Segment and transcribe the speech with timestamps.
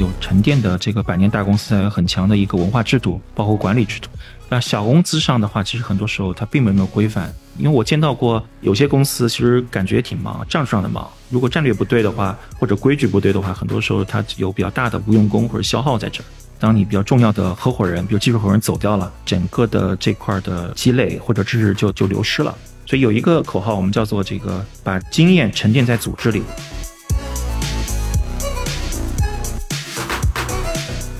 [0.00, 4.08] 有沉淀的这个百年大公司还，有很强的一个文化制度，包括管理制度。
[4.48, 7.30] 那小公司上的话，其实很多时候它并没有那么规范。
[7.58, 11.06] 因为我见到过有些公司，其实感觉挺忙，账上的忙。
[11.28, 16.26] 如果战略不对的话，或者规矩不对的话，很多时候它有比较大的无用功或者消耗在这儿。
[16.58, 22.56] 当你比较重要的合伙人，比如技术合伙人走掉了，整个的这块的积累或者知识就就流失了。
[22.86, 26.42] 所以有一个口号，我们叫做这个把经验沉淀在组织里。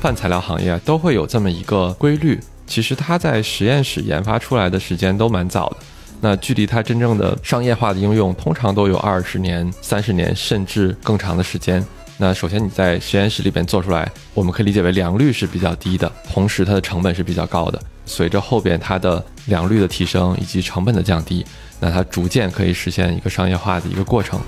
[0.00, 5.76] 泛材料行业都会有这么一个规律，其实它在实验室研发出来的时间都蛮早的，
[6.22, 11.84] 那距离它真正的商业化的应用，通常都有二十年、三十年甚至更长的时间。
[12.16, 17.80] 那首先你在实验室里边做出来，我们可以理解为良率是比较低的，同时它的成本是比较高的。
[18.06, 21.44] 随着后边它的良率的提升以及成本的降低，
[21.78, 24.40] 那它逐渐可以实现一个商业化的一个过程。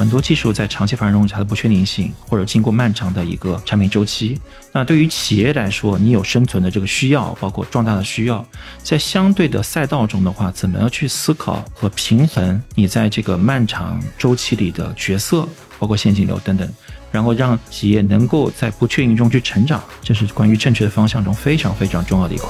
[0.00, 4.40] 很多技术在长期发展中，它的不确定性，或者经过漫长的一个产品周期。
[4.72, 8.42] 那对于企业来说，你有生存的这个需要，包括壮大的需要，
[8.82, 15.46] 在相对的赛道中的话，怎么样去思考和平衡你在这个漫长周期里的角色，
[15.78, 16.66] 包括现金流等等，
[17.12, 22.48] 然后让企业能够在不确定中去成长，这是关于正确的方向中非常非常重要的一块。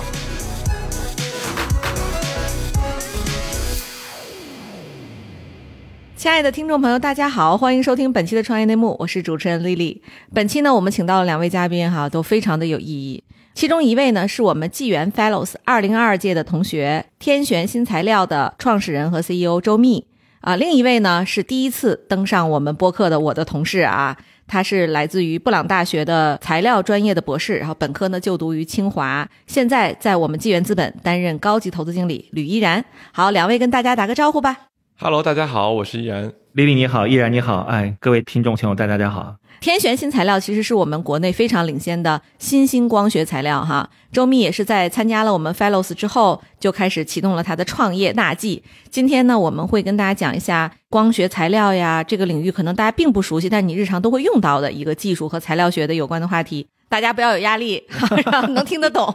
[6.21, 10.03] 亲爱的听众朋友，大家好，欢迎收听本期的创业内幕，我是主持人丽丽。
[10.35, 13.25] 本期呢，我们请到了两位嘉宾，哈，都非常的有意义。
[13.55, 20.07] 其中一位呢，是我们纪元 Fellows 二零二二届的同学，天玄新材料的创始人和 CEO 周密
[20.43, 20.57] 啊。
[20.57, 24.15] 另一位呢，是第一次登上我们播客的我的同事啊，
[24.47, 32.85] 他是来自于布朗大学的材料专业的博士，然后本科呢就读于清华，现在在我们纪元资本担任高级投资经理吕依然。
[33.11, 34.70] 好，两位跟大家打个招呼吧。
[35.03, 36.31] Hello，大家好，我是依然。
[36.53, 39.37] 丽丽你好，依然你好，哎，各位听众朋友，大家好。
[39.59, 43.89] 天玄新材料其实是我们国内非常领先的新兴光学材料哈。
[44.13, 48.63] 周密也是在参加了我们 Fellows 之后，就开始启动了他的创业大计。
[48.91, 56.67] 今天呢，我们会跟大家讲一下光学材料呀这个领域，可能大家并不熟悉，但你日常都会用到的一个技术和材料学的有关的话题。
[56.91, 57.83] 大家不要有压力，
[58.53, 59.15] 能听得懂。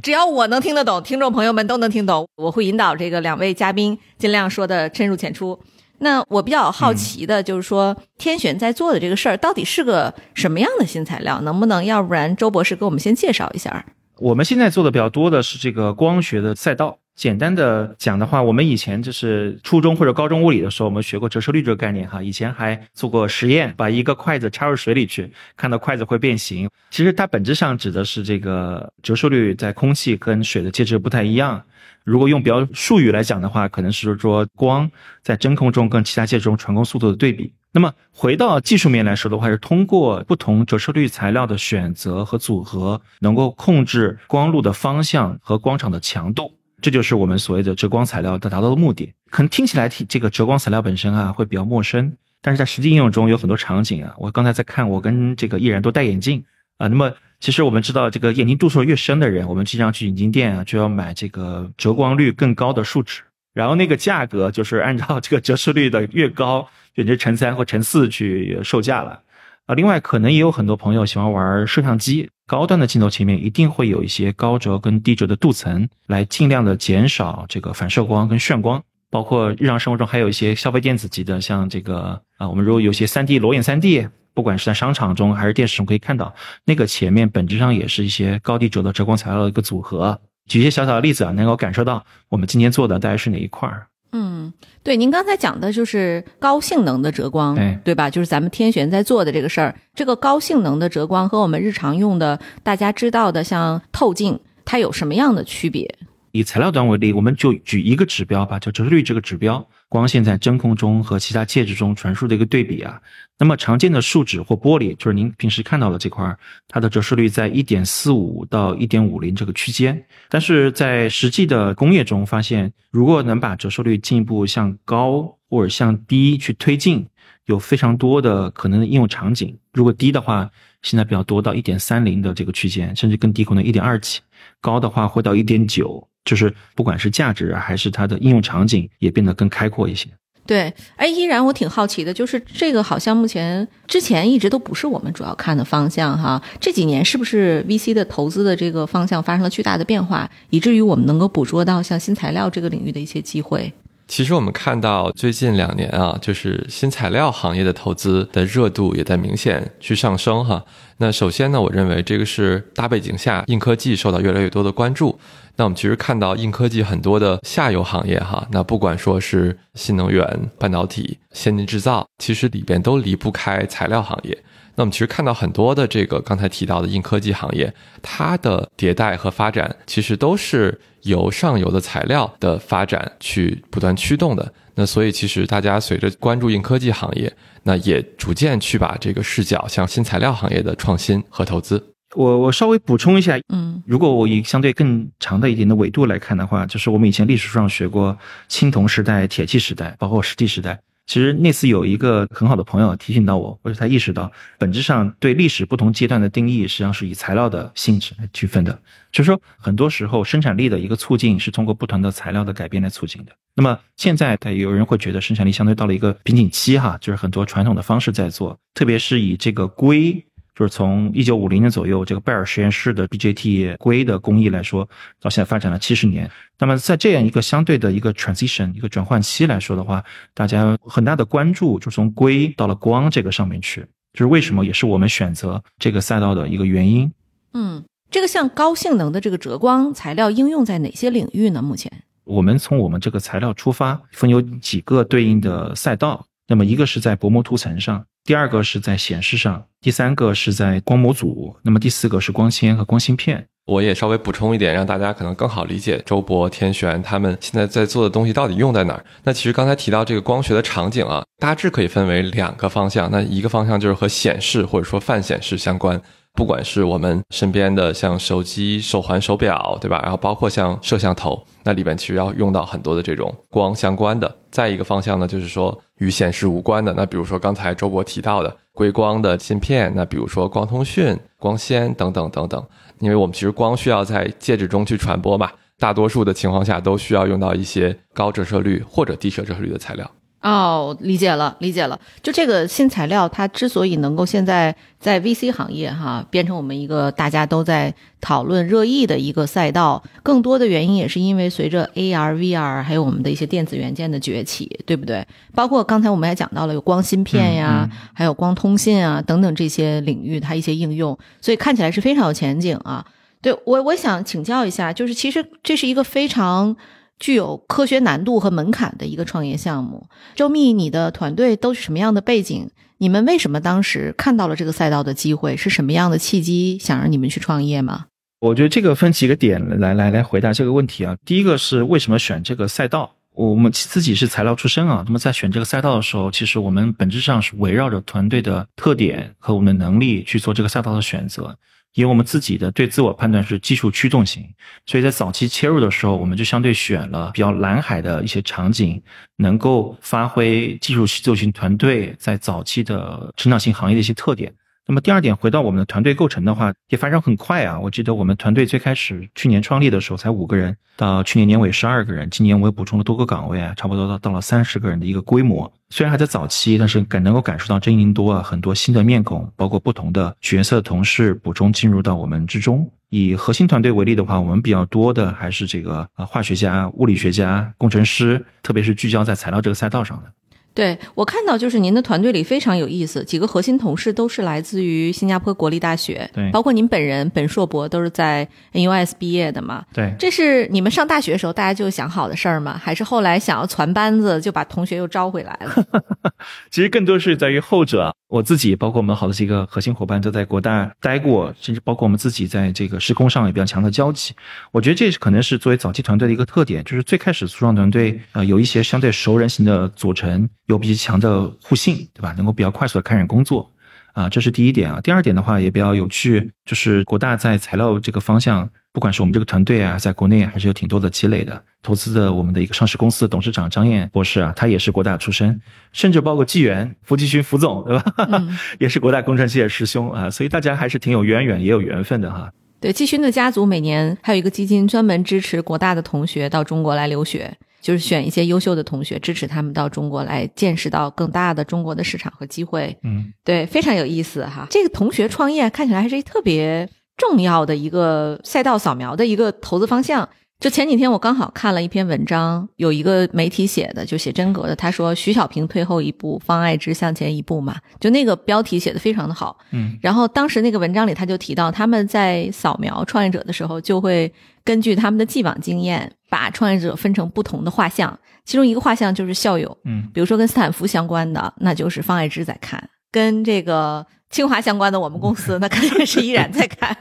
[0.00, 2.26] 只要我能听得懂，听众朋友们都能听懂。
[2.36, 5.58] 我会引导这个两位嘉宾尽量说的深入浅出。
[5.98, 11.40] 那我比较好奇的就是说，天选在做的这个事儿到底是个什么样的新材料？
[11.40, 13.84] 能不能要不然周博士给我们先介绍一下？
[14.18, 16.98] 我们现在做的比较多的是这个光学的赛道。
[17.16, 22.22] 简单的讲的话，我们以前就是初中或者高中物理的时候，我们学过折射率这个概念哈。
[22.22, 26.68] 以前还做过实验，把一个筷子插入水里去，看到筷子会变形。
[26.90, 31.62] 其实它本质上指的是这个折射率在空气跟水的介质不太一样。
[32.04, 34.88] 如果用比较术语来讲的话，可能是说光
[35.22, 37.50] 在真空中跟其他介质中传光速度的对比。
[37.72, 46.52] 那么回到技术面来说的话，是通过不同折射率材料的选择和组合，能够控制光路的方向和光场的强度。
[46.80, 49.12] 这就是我们所谓的折光材料的达到的目的。
[49.30, 54.14] 可能听起来挺这个折光材料本身啊会比较陌生，但是在实际应用中有很多场景啊。
[54.18, 56.44] 我刚才在看，我跟这个艺人都戴眼镜
[56.78, 56.86] 啊。
[56.88, 63.22] 那么其实我们知道，这个眼睛度数越深的人，我们经常去眼镜店啊就要买这个折光率更高的树脂，
[63.52, 69.20] 然后那个价格就是按照这个折射率的越高，就乘三或乘四去售价了。
[69.66, 78.82] 啊，另外可能也有很多朋友喜欢玩摄像机，高端的镜头前面一定会有一些高折跟低折的镀层，来尽量的减少这个反射光跟炫光。
[79.10, 86.34] 包括日常生活中还有一些消费电子级的，像这个啊，我们如果有些三 D 裸眼三 D，不管是在商场中还是电视中可以看到，
[86.64, 90.20] 那个前面本质上也是一些高低折的折光材料的一个组合。
[90.46, 93.88] 举一些小小的例子啊，能够感受到我们今天做的大概是哪一块儿。
[94.18, 97.54] 嗯，对，您刚才讲的就是高性能的折光，
[97.84, 98.08] 对吧？
[98.08, 99.74] 就是咱们天璇在做的这个事儿。
[99.94, 105.94] 这个高性能的折光和我们日常用的大家知道的像透镜，它有什么样的区别？
[106.36, 109.66] 以材料端为例，我们就举一个指标吧，叫折射率这个指标。
[109.88, 113.00] 光线在真空中和其他介质中传输的一个对比啊，
[113.38, 116.36] 那么常见的树脂或玻璃，就是您平时看到的这块，
[116.66, 120.04] 它的折射率在一点四五到一点五零这个区间。
[120.28, 127.06] 但是在实际的工业中发现，如果能把折射率进一步向高或者向低去推进，
[127.44, 129.56] 有非常多的可能的应用场景。
[129.72, 130.50] 如果低的话，
[130.82, 134.18] 现在比较多到一点三零的这个区间，甚至更低可能一点二几；
[134.60, 136.08] 高的话会到一点九。
[136.26, 140.06] 就是不管是价值还是它的应用场景，也变得更开阔一些。
[140.44, 146.40] 对，哎，依然我挺好奇的，就是这个好像目前之前一直都不是我们主要看的方向哈。
[146.60, 153.72] 这几年是不是 VC 的投资的这个方向发生了巨大的变化，以至于我们能够捕捉到像新材料这个领域的一些机会？
[154.08, 160.64] 其实我们看到最近两年啊，就是新材料行业的投资的热度也在明显去上升哈。
[160.98, 165.18] 那首先呢，我认为这个是大背景下硬科技受到越来越多的关注。
[165.56, 174.36] 那我们其实看到硬科技很多的下游行业哈，那不管说是新能源、半导体、先进制造，其实里边都离不开材料行业。
[174.74, 184.52] 那我们其实看到很多的这个刚才提到的硬科技行业，它的迭代和发展，其实都是由上游的材料的发展去不断驱动的。
[184.74, 187.32] 那所以其实大家随着关注硬科技行业，
[187.62, 191.94] 那也逐渐去把这个视角向新材料行业的创新和投资。
[192.14, 198.16] 我我稍微补充一下，嗯如果我以相对更长的一点的维度来看的话，就是我们以前历史书上学过
[198.48, 200.78] 青铜时代、铁器时代，包括石器时代。
[201.06, 208.76] 其实那次有一个很好的朋友提醒到我，或者他意识到，本质上对历史不同阶段的定义，实际上是以材料的性质来区分的。
[209.12, 213.32] 就是说，很多时候生产力的一个促进是通过不同的材料的改变来促进的。
[213.54, 220.26] 那么现在，他有人会觉得生产力相对到了一个瓶颈期，哈，就是很多传统的方式在做，特别是以这个硅。
[220.56, 224.88] 就是从一九五零年左右，这个贝尔实验室的 BJT 硅的工艺来说，
[225.20, 226.30] 到现在发展了七十年。
[226.58, 233.82] 那么在这样一个相对的一个 transition 一个转换期来说的话，大家很大的关注就从硅到了光这个上面去，
[234.14, 237.12] 就是为什么也是我们选择这个赛道的一个原因。
[237.52, 241.60] 嗯，这个像高性能的这个折光材料应用在哪些领域呢？
[241.60, 241.92] 目前，
[242.24, 246.25] 我们从我们这个材料出发，分有几个对应的赛道。
[246.48, 253.46] 那么一个是在薄膜涂层上，第二个是在显示上，第三个是在光模组，那么第四个是光纤和光芯片。
[253.66, 259.04] 我也稍微补充一点，让大家可能更好理解周博、天璇他们现在在做的东西到底用在哪儿。
[259.24, 263.10] 那其实刚才提到这个光学的场景啊，大致可以分为两个方向。
[263.10, 266.00] 那一个方向就是和显示或者说泛显示相关，
[266.36, 270.00] 不管是我们身边的像手机、手环、手表，对吧？
[270.02, 274.36] 然后包括像摄像头，那里边其实要用到很多的这种光相关的。
[274.50, 282.62] 再一个方向呢，就是说与显示无关的，那比如说刚才周博提到的硅光的芯片，那比如说光通讯、光纤等等等等。
[282.98, 290.10] 因为我们其实光需要在介质中去传播嘛，大多数的情况下都需要用到一些高折射率或者低折射率的材料。
[290.42, 291.98] 哦，理解了，理解了。
[292.22, 305.26] 就这个新材料，它之所以能够现在在 VC 行业哈变成我们一个大家都在讨论热议的一个赛道，更多的原因也是因为随着 AR、VR 还有我们的一些电子元件的崛起，对不对？
[305.52, 313.04] 包括刚才我们还讲到了有光芯片呀，还有光通信啊等等这些领域它一些应用，所以看起来是非常有前景啊。
[313.42, 316.76] 对我，我想请教一下，就是其实这是一个非常。
[317.18, 322.70] 具有科学难度和门槛的一个创业项目，周密，你的团队都是什么样的背景？
[322.98, 325.56] 你们为什么当时看到了这个赛道的机会？
[325.56, 328.06] 是什么样的契机想让你们去创业吗？
[328.40, 331.16] 我觉得这个分几个点来来来回答这个问题啊。
[331.24, 333.12] 第一个是为什么选这个赛道？
[333.32, 341.54] 我们自己是材料出身啊，那么在选这个赛道的时候，其实我们本质上是围绕着团队的特点和我们的能力去做这个赛道的选择。
[341.96, 344.46] 因为我们自己的对自我判断是技术驱动型，
[344.84, 349.02] 所以在早期切入的时候，我们就相对选了比较蓝海的一些场景，
[349.36, 354.52] 能够发挥技术驱动型团队在早期的成长性行业的一些特点。
[354.88, 357.76] 那么第二点，回到我们的团队构成的话，也发展很快啊。
[357.80, 365.70] 我记得我们团队最开始去年创立的时候才五个人，到去年年尾十二个人，今年我也补充了多个岗位啊，差不多到到了三十个人的一个规模。
[365.90, 372.88] 虽然还在早期，但是感能够感受到真营多啊，很多新的面孔，包括不同的角色同事补充进入到我们之中。
[373.08, 380.30] 以核心团队为例的话，我们比较多的还是这个啊化学家、物理学家、工程师，特别是聚焦在材料这个赛道上的。
[380.76, 392.78] 对我看到，就是您的团队里非常有意思，几个核心同事都是来自于新加坡国立大学，对，包括您本人本硕博都是在 NUS 毕业的嘛，对，这是你们上大学的时候大家就想好的事儿吗？
[392.80, 395.84] 还是后来想要传班子就把同学又招回来了？
[396.70, 398.14] 其实更多是在于后者。
[398.36, 404.34] 我自己包括我们好的几个核心伙伴都在国大待过，甚至包括我们自己在这个时空上也比较强的交集。
[404.72, 412.34] 我觉得这是可能是作为早期团队的一个特点，就是最开始初创团队啊有一些相对熟人型的组成，有比较强的互信，对吧？
[412.36, 413.72] 能够比较快速的开展工作，
[414.16, 414.98] 啊，这是第一点啊。
[415.02, 418.68] 第二点的话也比较有趣，就是国大在材料这个方向。
[418.94, 421.62] 不管是我们这个团队啊，在国内还是有挺多的积累的。
[421.82, 425.60] 投资的我们的一个上市公司的董事长张燕博士啊，他也是国大出身，
[425.92, 428.04] 甚至包括纪元傅继勋傅总，对吧？
[428.30, 432.50] 嗯、 也是国大工程系的师兄啊，所以大家还是挺有渊源，也有缘分的哈。
[432.80, 437.54] 对，季勋的家族每年还有一个基金，专门支持国大的同学到中国来留学，
[437.86, 442.98] 就是选一些优秀的同学，支持他们到中国来见识到更大的中国的市场和机会。
[443.04, 444.66] 嗯，对，非常有意思哈。
[444.68, 446.88] 这个同学创业看起来还是特别。
[447.18, 450.28] 重要的一个赛道扫描的一个投资方向，
[450.58, 459.58] 就前几天我刚好看了一篇文章，有一个媒体写的，就写真格的，他说徐小平退后一步，方爱之向前一步嘛，就那个标题写的非常的好。
[459.72, 464.32] 嗯，然后当时那个文章里他就提到，他们在扫描创业者的时候，就会
[464.64, 472.80] 根据他们的既往经验，把创业者分成不同的画像，其中一个画像就是校友，嗯，比如说跟斯坦福相关的，那就是方爱之在看；
[473.12, 476.94] 跟这个清华相关的，我们公司 那肯定是依然在看。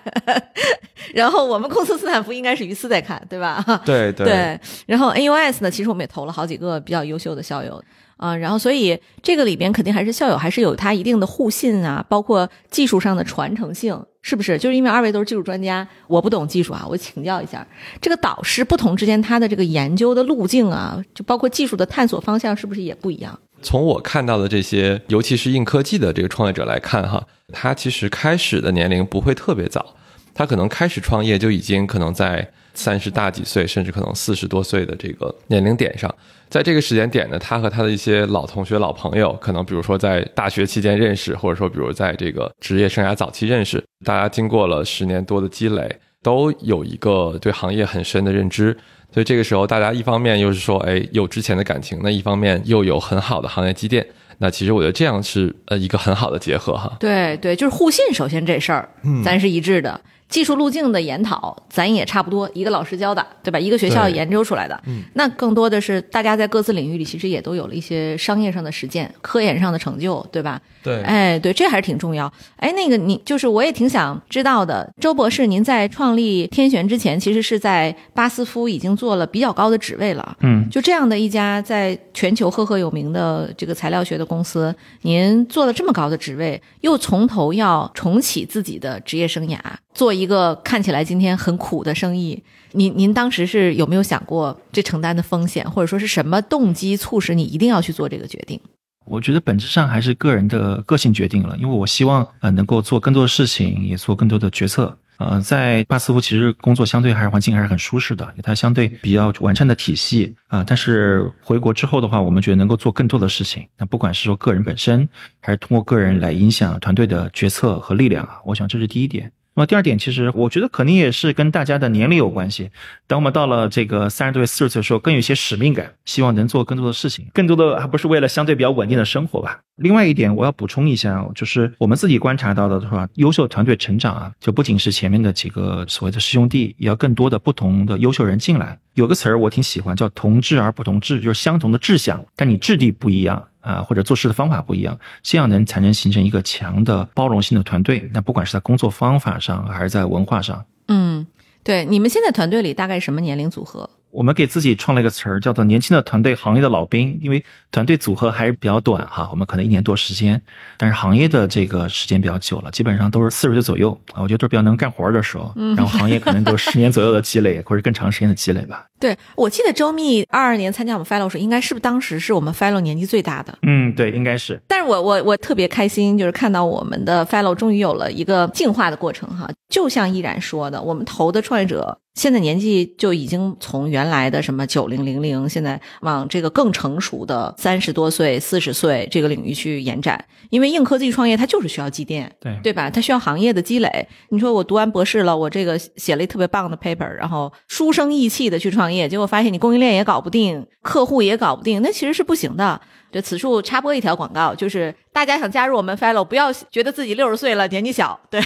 [1.13, 3.61] 然后我们公司斯坦福应该是于斯在看，对吧？
[3.85, 7.83] 对对对，然后 NUS 呢，其实我们也投了好几个比较优秀的校友
[8.17, 14.57] 啊、然后所以这个里边肯定还是校友还是有它一定的互信啊，包括技术上的传承性，是不是？
[14.57, 17.67] 就是因为二位都是技术专家，我不懂技术啊，我请教一下，
[17.99, 23.37] 这个导师不同之间他的这个研究的路径啊，就包括技术的探索方向，是不是也不一样？
[23.65, 29.95] 从我看到的这些，尤其是硬科技的这个创业者来看，哈，他其实开始的年龄不会特别早，
[30.35, 36.13] 他可能开始创业就已经可能在三十大几岁，甚至可能四十多岁的这个年龄点上，
[36.47, 48.77] 在这个时间点呢，他和他的一些老同学、老朋友，可能比如说在大学期间认识，或者说比如在这个职业生涯早期认识，大家经过了十年多的积累，都有一个对行业很深的认知。
[49.15, 54.05] 所以这个时候，大家一方面又是说，哎，有之前的感情，那一方面又有很好的行业积淀，
[54.39, 56.97] 那其实我觉得这样是呃一个很好的结合哈。
[56.99, 58.89] 对对，就是互信，首先这事儿，
[59.23, 60.01] 咱是一致的。
[60.27, 63.59] 技术路径的研讨，咱也差不多，一个老师教的，对吧？
[63.59, 64.79] 一个学校研究出来的。
[64.85, 70.59] 嗯，那更多的是大家在各自领域里，其实也都有了一些商业上的实践、科研上的成就，对吧？
[70.83, 72.31] 对哎，对，这还是挺重要。
[72.57, 80.35] 哎，那个你就是我也挺想知道的，周博士，您在创立天璇之前，其实是在巴斯夫已经做了比较高的职位了。
[80.41, 89.57] 嗯，就这样的一家在全球赫赫有名的这个材料学的公司，您做了这么高的职位，又从头要重启自己的职业生涯，
[89.95, 98.59] 做一个看起来今天很苦的生意，您您当时是有没有想过这承担的风险，或者说是什么动机促使你一定要去做这个决定？
[99.05, 104.97] 我觉得本质上还是个人的个性决定了，因为我希望呃能够做更多的事情，也做更多的决策。
[105.17, 113.65] 呃，在巴斯夫其实工作相对还是环境还是很舒适的，它相对比较完善的体系啊、但是回国之后的话，我们觉得能够做更多的事情。
[113.77, 115.07] 那不管是说个人本身，
[115.39, 119.31] 还是通过个人来影响团队的决策和力量啊，我想这是第一点。
[119.57, 122.69] 那么第二点，其实我觉得肯定也是跟大家的年龄有关系。
[123.07, 129.61] 等我们到了这个三十多岁、四十岁的时候，更有一些使命感，希望能做更多的事情，更多的还不是为了相对比较稳定的生活吧。
[129.77, 133.07] 另外一点，我要补充一下，就是我们自己观察到的，是吧？
[133.13, 138.77] 优秀团队成长啊，就不仅是前面的几个所谓的师兄弟，也要更多的不同的优秀人进来。
[138.95, 143.47] 有个词儿我挺喜欢，叫同志而不同志，就是相同的志向，但你质地不一样。
[143.65, 148.07] 啊，或者做事的方法不一样，这样能才能形成一个强的包容性的团队。
[148.13, 151.25] 那不管是在工作方法上，还是在文化上，嗯，
[151.63, 153.89] 对，你们现在团队里大概什么年龄组合？
[154.15, 157.19] 我们给自己创了一个词儿，叫做“年轻的团队，行业的老兵”。
[157.21, 160.41] 因为团队组合还是比较短哈，我们可能一年多时间，
[160.77, 164.21] 但是行业的这个时间比较久了，基本上都是四十岁左右啊。
[164.21, 168.85] 我觉得都是比较能干活的时候，然后行业可能都十年左右的积累， 或者更长时间的积累吧。
[168.97, 173.57] 对我记得周密二二年参加我们 Fellow 时，应该是不是当时是我们 Fellow 年纪最大的？
[173.63, 174.57] 嗯，对，应该是。
[174.67, 179.49] 但是我我我特别开心，就是看到我们的 Fellow 终于有了一个进化的过程哈。
[179.67, 190.23] 就像依然说的，我们投的创业者现在年纪就已经从原来的什么九零零零，现在往这个更成熟的三十多岁、四十岁这个领域去延展。
[190.49, 192.89] 因为硬科技创业它就是需要积淀，对对吧？
[192.89, 194.07] 它需要行业的积累。
[194.29, 202.79] 你说我读完博士了，我这个写了一特别棒的 paper，然后书生意气的去创业，结果发现你供应链也搞不定，客户也搞不定，那其实是不行的。
[203.11, 208.41] 这此处插播一条广告，就是大家想加入我们 Fellow，不要觉得自己六十岁了年纪小，对，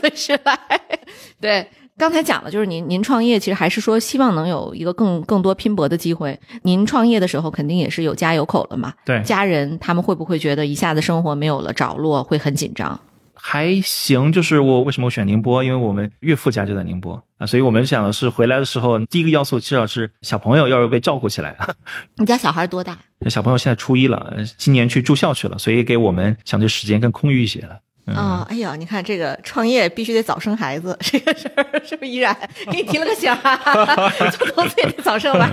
[0.00, 0.58] 随时来。
[1.40, 6.38] 对，刚才讲了，就是您您创业其实还是说希望能有一个更更多拼搏的机会。
[6.62, 13.00] 您创业的时候肯定也是有家有口了嘛，对家人他们会不会觉得一下子生活没有了着落，会很紧张？
[13.36, 15.62] 还行，就是我为什么我选宁波？
[15.62, 21.56] 因为我们岳父家就在宁波啊，所以我们想的是回来的时候，第一个要素至少是小朋友要是被照顾起来。
[22.16, 22.98] 你家小孩多大？
[23.28, 27.78] 小朋友现在初一了，呃今年去住校去了，所以给我们相对时间更空余一些了。
[28.06, 32.36] 嗯啊、哎呀，你看这个创业必须得早生孩子， 这个事儿是不是依然
[32.70, 33.56] 给你提了个醒啊？
[34.30, 35.50] 做投资也得早生吧，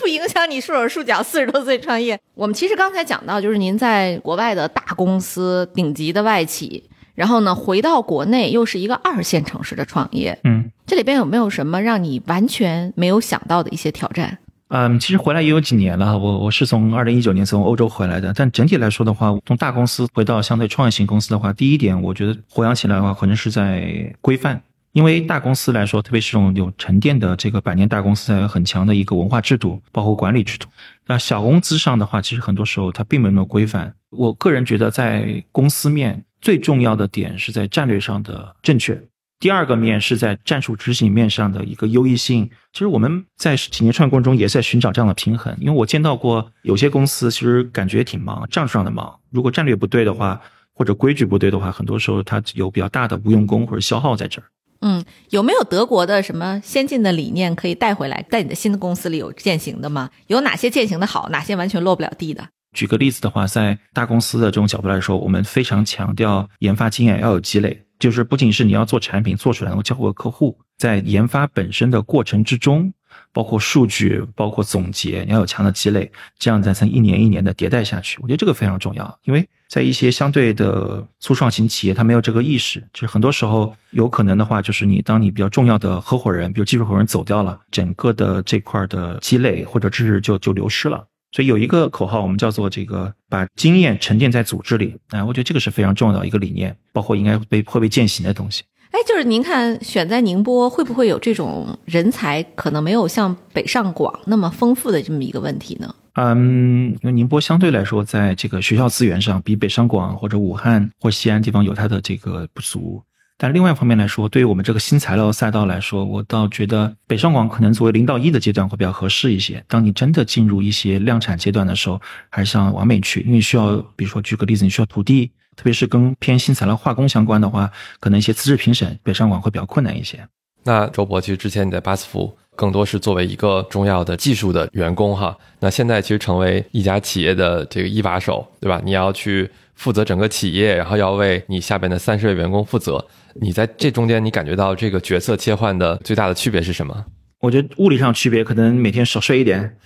[0.00, 2.18] 不影响你束手束脚，四十多岁创业。
[2.34, 14.38] 我们其实刚才讲到，就是您在国外的大公司、顶级的外企，然后呢回到国内又是一个二线城市的创业，嗯这里边有没有什么让你完全没有想到的一些挑战？
[14.68, 24.60] 嗯，其实回来也有几年了，我我是从二零一九年从欧洲回来的，但整体来说的话，从大公司回到相对创业型公司的话，第一点我觉得活养起来的话，可能是在规范。
[24.92, 30.66] 因为大公司来说，特别是这种有沉淀的这个百年大公司，有很强的一个文化制度，包括管理制度。
[31.06, 33.94] 那小公司上的话，其实很多时候它并没有那么规范。
[34.10, 38.98] 我个人觉得，在公司面最重要的点是在战略上的正确。
[39.38, 42.48] 第二个面是在战术执行面上的一个优异性。
[42.72, 45.54] 其实我们在几年创业过程中也在寻找这样的平衡。
[45.60, 49.18] 因为我见到过有些公司，其实感觉挺忙，战术上的忙。
[49.30, 50.40] 如果战略不对的话，
[50.72, 54.44] 或者规矩不对的话，很多时候它有比较大的无用功或者消耗在这儿。
[54.80, 60.10] 嗯，有没有德国的什么先进的理念可以带回来，在你的新的公司里有践行的吗？
[60.26, 62.46] 有哪些践行的好，哪些完全落不了地的？
[62.74, 72.92] 举个例子的话，在大公司的这种角度来说，我们非常强调研发经验要有积累，就是不仅是你要做产品做出来能够交付给客户，在研发本身的过程之中。
[73.32, 78.18] 包括数据，包括总结，你要有强的积累，这样才能一年一年的迭代下去。
[78.20, 91.06] 我觉得这个非常重要，因为在一些相对的初创型企业，他没有这个意识，就是很多时候有可能的话，就是你当你比较重要的合伙人，比如技术合伙人走掉了，整个的这块的积累或者知识就就流失了。
[91.36, 98.62] 所以有一个口号，我们叫做这个把经验沉淀在组织里啊，我觉得这个是非常重要的一个理念，包括应该被会被践行的东西。
[98.90, 105.94] 哎，就是您看，选在宁波会不会有这种人才可能没有像北上广那么丰富的这么一个问题呢？
[106.14, 113.02] 嗯，因为宁波相对来说，在这个学校资源上比北上广或者武汉或西安地方有它的这个不足。
[113.38, 119.62] 但另外一方面来说，对于我们这个新材料赛道来说，我倒觉得北上广可能作为零到一的阶段会比较合适一些。
[119.68, 122.00] 当你真的进入一些量产阶段的时候，
[122.30, 125.30] 还是向往美去，因为需要，比如说举个例子，你需要土地。
[125.54, 130.18] 特别是跟偏新材料化工相关的话，可能一些资质评审北上广会比较困难一些。
[130.64, 138.82] 那周博，其实之前你在巴斯夫更多是作为一个重要的技术的员工哈，那现在其实成为一家企业的这个一把手，对吧？
[138.84, 143.06] 你要去负责整个企业，然后要为你下边的三十位员工负责。
[143.40, 147.04] 你在这中间，你感觉到这个角色切换的最大的区别是什么？
[147.40, 149.76] 我觉得物理上区别可能每天少睡一点，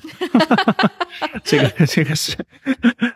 [1.42, 2.36] 这个这个是，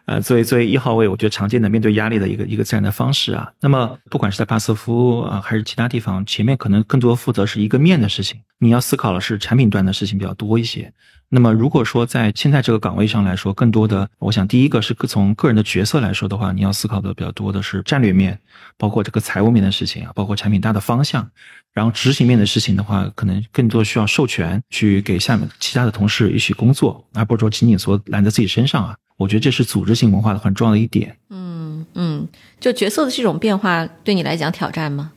[0.07, 3.49] 呃，作为作为一号位，我觉得常见的面对压力的一个一个自然的方式啊。
[3.61, 10.93] 那么不管是在巴斯夫啊还是其他地方，前面可能更多负责是一个面的事情，你要思考的是产品端的事情比较多一些。
[11.29, 18.39] 那么如果说在现在这个岗位上来说，更多的，我想第一个是从个人的角色来说的话，你要思考的比较多的是战略面，
[18.79, 21.29] 包括这个财务面的事情啊，包括产品大的方向。
[21.73, 28.97] 然后执行面的事情的话，可能更多需要授权去给下面其他的同事一起工作，而不是说仅仅说揽在自己身上啊。
[29.17, 31.17] 我觉得这是组织性文化的很重要的一点。
[31.31, 32.29] 嗯嗯，
[32.61, 35.11] 就角色的这种变化对你来讲挑战吗？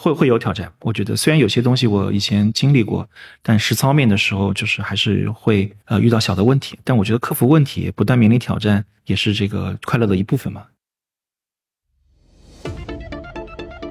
[0.00, 0.72] 会会有挑战。
[0.80, 3.06] 我觉得虽然有些东西我以前经历过，
[3.42, 6.78] 但实操面的时候就是还是会呃遇到小的问题。
[6.82, 10.64] 但我觉得克服问题，不断面临挑战，也是这个快乐的一部分嘛。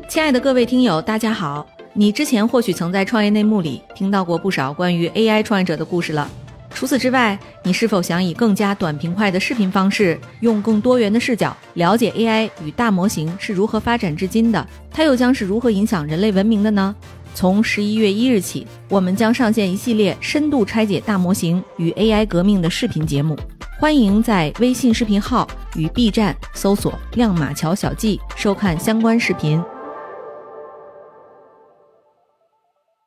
[0.10, 1.70] 亲爱的各位听友，大家好。
[1.94, 6.30] 你之前或许曾在创业内幕里听到过不少关于 AI 创业者的故事了。
[6.74, 14.66] 除此之外，你是否想以更加短平快的视频方式，用更多元的视角了解 AI 与大模型是如何发展至今的？
[14.92, 16.96] 它又将是如何影响人类文明的呢？
[17.36, 23.38] 从十一月一日起，我们将上线一系列深度拆解大模型与 AI 革命的视频节目，
[23.80, 29.62] 欢迎在微信视频号与 B 站搜索“亮马桥小记”收看相关视频。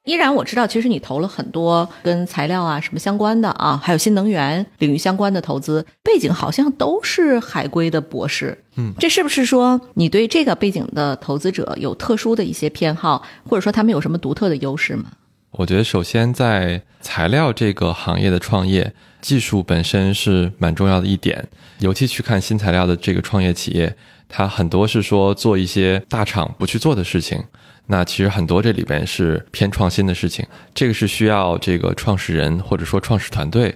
[0.04, 8.58] 依然，我知道，其实你投了很多跟材料啊什么相关的啊，还有新能源领域相关的投资，背景好像都是海归的博士。
[8.74, 15.04] 嗯，这是不是说你对这个背景的投资者有特殊的一些偏好，或者说他们有什么独特的优势吗？
[15.52, 21.46] 我觉得，首先在材料这个行业的创业，技术本身是蛮重要的一点，
[21.78, 23.94] 尤其去看新材料的这个创业企业，
[24.28, 27.44] 它很多是说做一些大厂不去做的事情。
[27.86, 33.74] 那其实很多这里边是偏创新的事情，这个是需要这个创始人或者说创始团队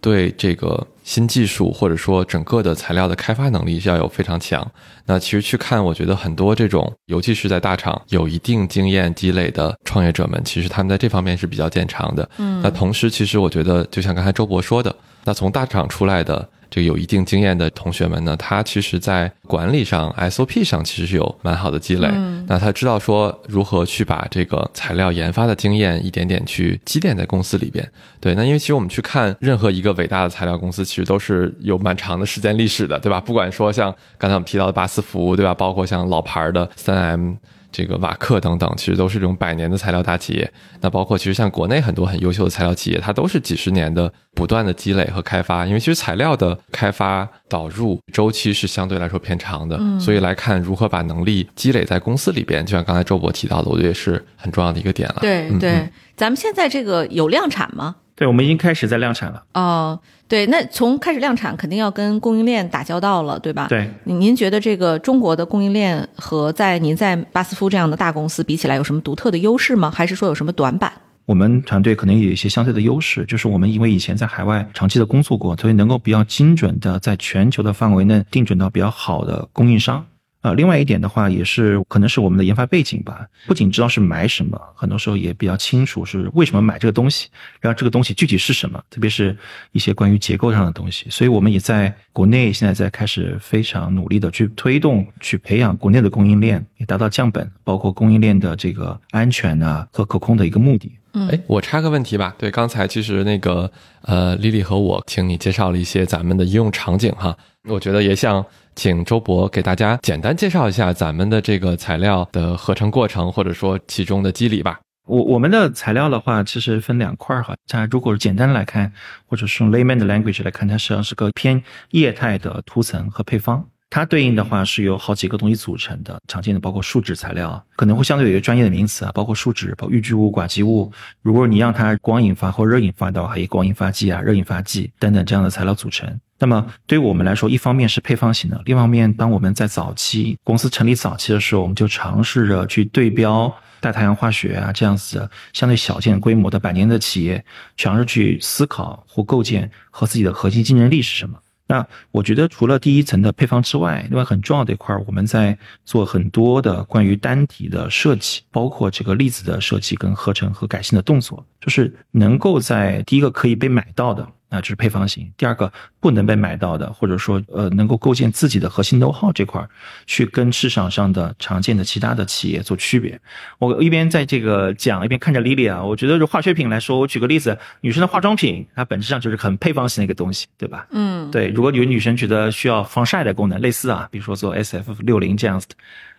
[0.00, 4.68] 对这个新技术或者说整个的材料的开发能力是要有非常强。
[5.06, 12.28] 那其实去看，我觉得很多这种，尤其是在大厂有一定经验积累的创业者们，其实他们在这方面是比较见长的。
[12.38, 16.48] 嗯，那同时，其实我觉得就像刚才周博说的，那从大厂出来的。
[16.74, 22.08] 这个有一定经验的同学们呢，他其实在管理上、SOP 上其实是有蛮好的积累。
[22.48, 27.88] 那他知道说如何去把这个材料研发的经验一点点去积淀在公司里边。
[28.18, 33.20] 对，那因为其实我们去看任何一个伟大的材料公司，其实都是有蛮长的时间历史的，对吧？
[33.20, 35.54] 不管说像刚才我们提到的巴斯夫，对吧？
[35.54, 37.34] 包括像老牌的三 M。
[37.76, 40.48] 这个瓦克等等，其实都是这种百年的材料大企业。
[40.80, 45.66] 那包括其实像国内很多很优秀的材料企业，它都是几十年的不断的积累和开发。
[45.66, 55.16] 因为其实材料的开发导入周期是相对来说偏长的，所以来看如何把能力积累在公司里边，就像刚才周博提到的，我觉得也是很重要的一个点了。
[55.20, 57.96] 对对，咱们现在这个有量产吗？
[58.16, 59.42] 对，我们已经开始在量产了。
[59.54, 59.98] 哦，
[60.28, 63.66] 对，那从开始量产，肯定要跟供应链打交道了，对吧？
[63.68, 69.90] 对，您觉得这个中国的供应链和在您在巴斯夫这样的大公司比起来，有什么独特的优势吗？
[69.90, 70.92] 还是说有什么短板？
[71.26, 80.04] 我们团队可能有一些相对的优势，就是我们因为以前在海外长期的工作过，所以能够比较精准的在全球的范围内定准到比较好的供应商。
[80.44, 87.30] 啊，另外一点的话，也是可能是我们的研发背景吧，不仅知道是买什么，很多时候也比较清楚是为什么买这个东西，
[87.60, 89.34] 然后这个东西具体是什么，特别是
[89.72, 91.06] 一些关于结构上的东西。
[91.08, 100.92] 所以我们也在国内现在在开始非常努力的去推动、去培养国内的供应链，也达到降本，包括供应链的这个安全啊和可控的一个目的。
[101.14, 102.34] 嗯，哎，我插个问题吧。
[102.36, 107.34] 对，刚才其实那个呃，丽丽和我请你介绍了一些咱们的应用场景哈，
[107.66, 108.44] 我觉得也想。
[108.74, 114.80] 请周博给大家简单介绍一下咱们的这个材料的合成过程，或者说其中的机理吧。
[115.06, 117.54] 我我们的材料的话，其实分两块儿哈。
[117.68, 118.90] 它如果简单来看，
[119.26, 123.66] 或者是用 layman 的 language 来看，它实际上是个偏液态的涂层和配方。
[123.90, 130.90] 它对应的话是由好几个东西组成的，常见的包括树脂材料，可能会相对有一个专业的名词啊，包括树脂、包括预聚物、寡集物。
[131.22, 136.20] 如果你让它光引发或热引发的话，还有光引发剂啊、热引发剂等等这样的材料组成。
[136.40, 147.42] 那么对于我们来说，一方面是配方型的，另一方面，当我们在早期公司成立早期的时候，我们就尝试着去对标大太阳化学啊这样子的相对小件规模的百年的企业，
[147.76, 151.38] 尝试去思考或构建和自己的核心竞争力是什么。
[151.66, 164.28] 那我觉得除了第一层的配方之外，另外很重要的一块，我们在做很多的关于单体的设计，包括这个粒子的设计跟合成和改性的动作，就是能够在第一个可以被买到的。
[164.54, 165.28] 那就是配方型。
[165.36, 169.66] 第二个不能被买到的，或者说呃能够构建自己的核心 know how 这块，
[170.06, 173.20] 去跟市场上的常见的其他的企业做区别。
[173.58, 180.86] 我一边在这个讲，一边看着 Lily 啊，我觉得就化学品来说，我举个例子，女生的化妆品，它本质上就是很配方型的一个东西，对吧？
[180.92, 181.48] 嗯，对。
[181.48, 185.74] 如果有女生觉得需要防晒的功能，类似啊，比如说做 SF 六零这样子的。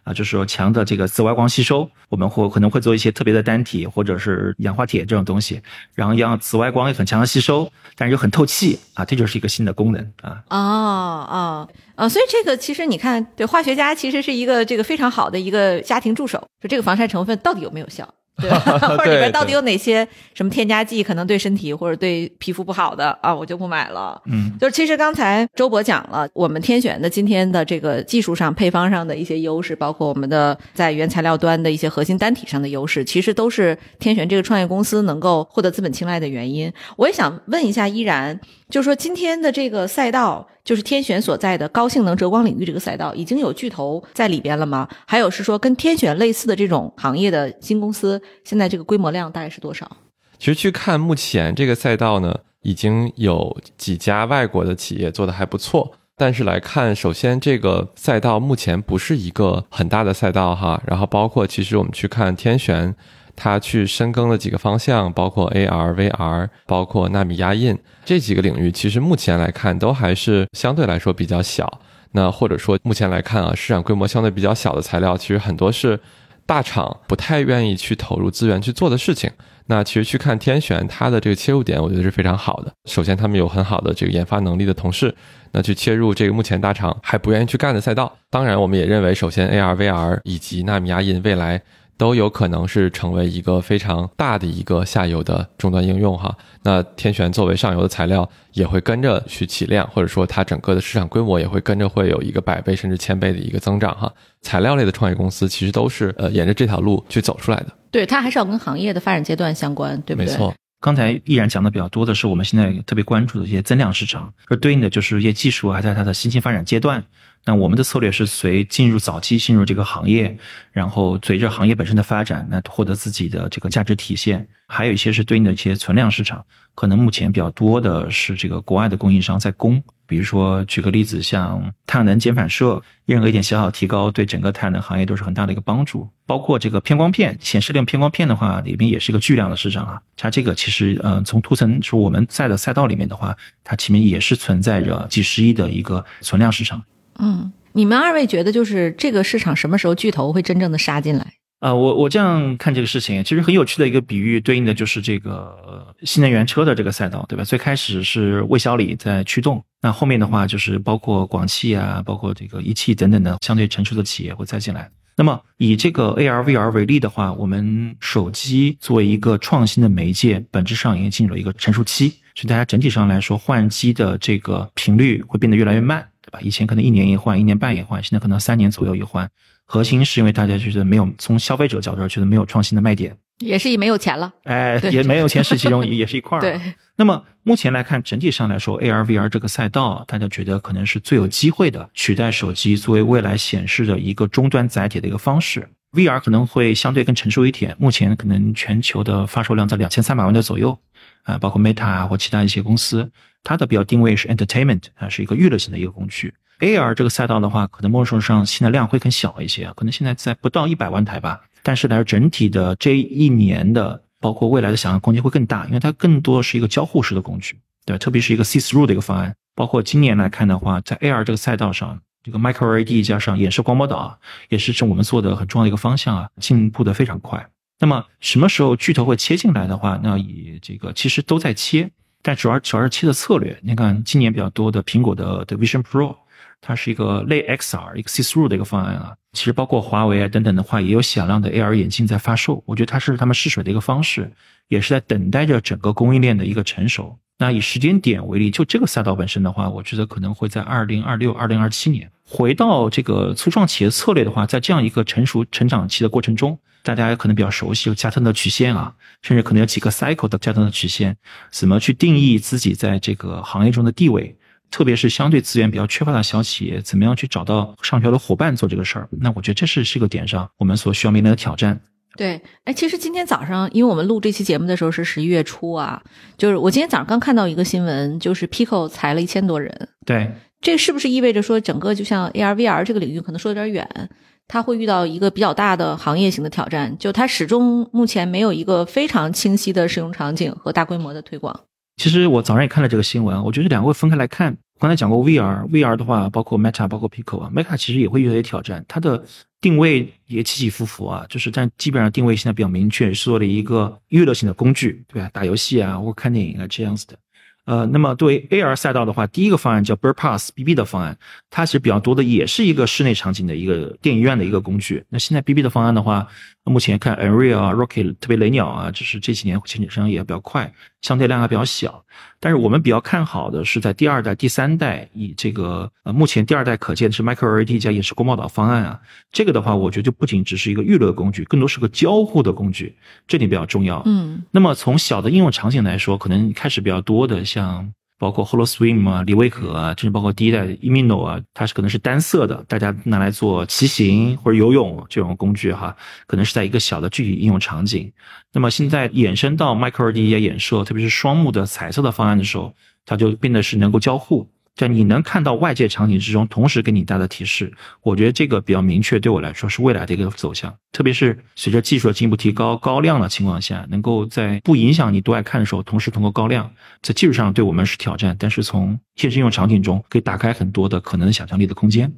[0.05, 5.59] 啊，就是说强的这个紫外光吸收，我们会可能会做一些特别的单体或者是氧化铁这种东西，
[5.95, 10.43] 然后让紫外光也很强的吸收，但是又很透气啊，这就是一个新的功能啊。
[10.49, 18.07] 哦哦哦，所以这个其实你看，对化学家其实是一个这个非常好的一个家庭助手，说这个防晒成分到底有没有效？
[18.41, 18.49] 对，
[18.97, 23.33] 或者里边到底有哪些什么添加剂可能对身体或者对皮肤不好的啊？
[23.33, 24.21] 我就不买了。
[24.25, 36.71] 嗯，就是其实刚才周博讲了，我们天选的今天的这个技术上配方上的一些优势，包括我们的在原材料端的一些核心单体上的优势，其实都是天选这个创业公司能够获得资本青睐的原因。
[36.97, 38.37] 我也想问一下依然，
[38.69, 40.47] 就是说今天的这个赛道。
[40.65, 44.89] 就是天选所在的高性能折光领域这个赛道，已经有巨头在里边了吗？
[45.05, 49.97] 还有是说跟天选类似的这种行业的新公司，现在这个规模量大概是多少？
[50.39, 55.91] 其实去看目前这个赛道呢，已经有几家外国的企业做的还不错。
[56.17, 60.81] 但是来看，首先这个赛道目前不是一个很大的赛道哈。
[60.87, 62.95] 然后包括其实我们去看天选。
[63.35, 71.81] 它去深耕了几个方向，包括 AR、VR，包括纳米压印这几个领域，其实目前来看都还是相对来说比较小。
[72.11, 75.99] 那或者说目前来看啊，市场规模相对比较小的材料，其实很多是
[76.45, 79.29] 大厂不太愿意去投入资源去做的事情。
[79.67, 82.71] 那其实去看天选，它的这个切入点，我觉得是非常好的。
[82.85, 85.13] 首先，他们有很好的这个研发能力的同事，
[85.51, 88.15] 那去切入这个目前大厂还不愿意去干的赛道。
[88.29, 91.61] 当然，我们也认为，首先 AR、VR 以及纳米压印未来。
[91.97, 96.35] 都有可能是成为一个非常大的一个下游的终端应用哈。
[96.63, 104.11] 那天璇作为上游的材料，也会跟着去起量，或者说它整个的市场规模也会跟着会有一个百倍甚至千倍的一个增长哈。
[104.41, 107.67] 材料类的创业公司其实都是呃沿着这条路去走出来的。
[107.91, 110.31] 对，它还是要跟行业的发展阶段相关，对不对？
[110.31, 110.53] 没错。
[110.81, 117.03] 刚才依然讲的比较多的是我们现在特别关注的一些增量市场，而对应的就是一些技术还在它的新兴发展阶段。
[117.45, 120.35] 那我们的策略是随进入早期进入这个行业，
[120.71, 124.47] 然后随着行业本身的发展，那获得自己的这个价值体现。
[124.67, 129.81] 还有一些是对应的一些存量市场，可能目前比较多的是这个国外的供应商在供。
[130.07, 136.09] 比如说举个例子，像太阳能减反射，任何一点小小提高，对整个太阳能行业都是很大的一个帮助。
[136.25, 140.01] 包括这个偏光片，显示量偏光片的话，里面也是一个巨量的市场啊。
[140.17, 146.83] 它这个其实，嗯，从图层说我们在的赛道里面的话，它前面也是存在着几十亿的一个存量市场。
[147.19, 151.33] 嗯，你们二位觉得就是这个市场什么时候巨头会真正的杀进来？
[151.59, 157.43] 啊、我我这样看这个事情，其实很有趣的一个比喻，对应的就是这个新能源车的这个赛道，对吧？
[157.43, 164.87] 最开始是魏小李在驱动，那后面的话就是包括广汽啊，包括这个一汽等等的相对成熟的企业会再进来。
[165.17, 176.39] 那么以这个 AR VR 为例的话，我们手机作为一个创新的媒介，本质上已经进入了一个成熟期，所以大家整体上来说换机的这个频率会变得越来越慢，对吧？
[176.41, 179.29] 以前可能一年一换，一年半一换，现在可能三年左右一换。
[179.67, 184.31] 核心是因为大家觉得没有从消费者角度上觉得没有创新的卖点，也是没有钱了。
[184.43, 186.41] 哎，也没有钱是其中也是一块儿。
[186.41, 186.59] 对，
[186.95, 195.67] 那么目前来看，整体上来说，AR VR 这个赛道，大家觉得可能是最有机会的取代手机作为未来显示的一个终端载体的一个方式。
[195.93, 200.77] VR 可能会相对更成熟一点，目前可能全球的发售量在两千三百万的左右，
[201.23, 203.09] 啊，包括 Meta 啊或其他一些公司，
[203.45, 206.33] 它的比较定位是 entertainment 啊，是一个娱乐性的一个工具。
[206.59, 211.41] AR 这个赛道的话，可能某种程度上现在量会更小一些，可能现在在不到一百万台吧。
[211.63, 219.35] 但是呢，整体的这一年的，包括未来的想象空间会更大，因为它更多是一个交互式的工具，对吧，特别是一个 see through 的一个方案。
[219.53, 224.17] 包括今年来看的话，在 AR 这个赛道上，这个 Micro LED 加上演示光波导啊，
[224.49, 227.47] 也是是我们做的很重要的一个方向啊，进步的非常快。
[227.79, 231.89] 那么什么时候巨头会切进来的话，那以这个其实都在切，
[232.25, 233.55] 但主要主要是切的策略。
[233.61, 236.15] 你看今年比较多的苹果的的 Vision Pro。
[236.61, 242.63] 它是一个类 XR 一个 see through 的一个方案啊，其实包括华为啊等等的话，也有响亮的 AR 眼镜在发售。
[242.65, 244.31] 我觉得它是他们试水的一个方式，
[244.67, 247.19] 也是在等待着整个供应链的一个成熟。
[247.37, 252.09] 那以时间点为例，就这个赛道本身的话，我觉得可能会在二零二六、二零二七年。
[252.23, 258.93] 回到这个初创企业策略的话，在这样一个成熟成长期的过程中，大家可能比较熟悉有加特的曲线啊，
[259.23, 261.17] 甚至可能有几个 cycle 的加特的曲线，
[261.51, 264.37] 怎么去定义自己在这个行业中的地位？
[264.71, 269.07] 特别是相对资源比较缺乏的小企业，怎么样去找到上游的伙伴做这个事儿？
[269.21, 271.79] 那我觉得这是是个点上我们所需要面临的挑战。
[272.17, 276.01] 对，哎，其实今天早上，因为我们录这期节目的时候是十一月初啊，
[276.37, 279.89] 就是我今天早上刚看到一个新闻，就是 Pico 裁了一千多人。
[280.05, 284.09] 对，这是不是意味着说，整个就像 AR、VR 这个领域可能说有点远，
[284.47, 286.97] 它会遇到一个比较大的行业型的挑战？
[286.97, 291.59] 就它始终目前没有一个非常清晰的使用场景和大规模的推广。
[291.97, 294.55] 其实我早上也看了这个新闻，我觉得两个会分开来看。
[294.77, 299.23] 刚才讲过 VR，VR 的话，包括 Meta，包括 Pico 啊，Meta 其实也会遇到一些挑战，它的
[299.61, 305.29] 定位也起起伏伏啊，就是但基本上定位现在比较明确，是做了一个娱乐性的工具，对吧？
[305.31, 307.17] 打游戏啊，或看电影啊这样子的。
[307.65, 311.17] 呃，那么对 AR 赛道的话，第一个方案叫 Bird Pass BB 的方案，
[311.49, 315.03] 它其实比较多的也是一个室内场景的一个电影院的一个工具。
[315.09, 316.27] 那现在 BB 的方案的话，
[316.71, 322.03] 目前看 Unreal 啊、Rocket 特别雷鸟啊，就是这几年前景上也比较快，相对量还比较小。
[322.39, 328.99] 但是我们比较看好的是在第二代、第三代，以这个呃目前第二代可见的是 Micro LED 加演示光波导方案啊，
[329.31, 332.95] 这个的话，我觉得就不仅只是一个娱乐工具，更多是个交互的工具，
[333.27, 334.01] 这点比较重要。
[334.05, 345.95] 嗯，那么从小的应用场景来说，可能开始比较多的，像包括 HoloSwim 啊、李维可啊，甚至包括第一代 Emino 啊，它是可能是单色的，大家拿来做骑行或者游泳这种工具哈，
[346.27, 348.11] 可能是在一个小的具体应用场景。
[348.53, 352.73] 那么现在衍生到 Micro LED 衍射，特别是双目的彩色的方案的时候，
[353.05, 354.49] 它就变得是能够交互。
[354.75, 360.75] 在你能看到外界场景之中，同时给你带的提示，我觉得这个比较明确，对我来说是未来的一个走向。
[360.91, 366.69] 特别是随着技术的进一步提高，高亮的情况下，能够在不影响你多爱看的时候，同时通过高亮，
[367.01, 372.13] 在技术上对我们是挑战，但是从现实应用场景中可以打开很多的可能想象力的空间。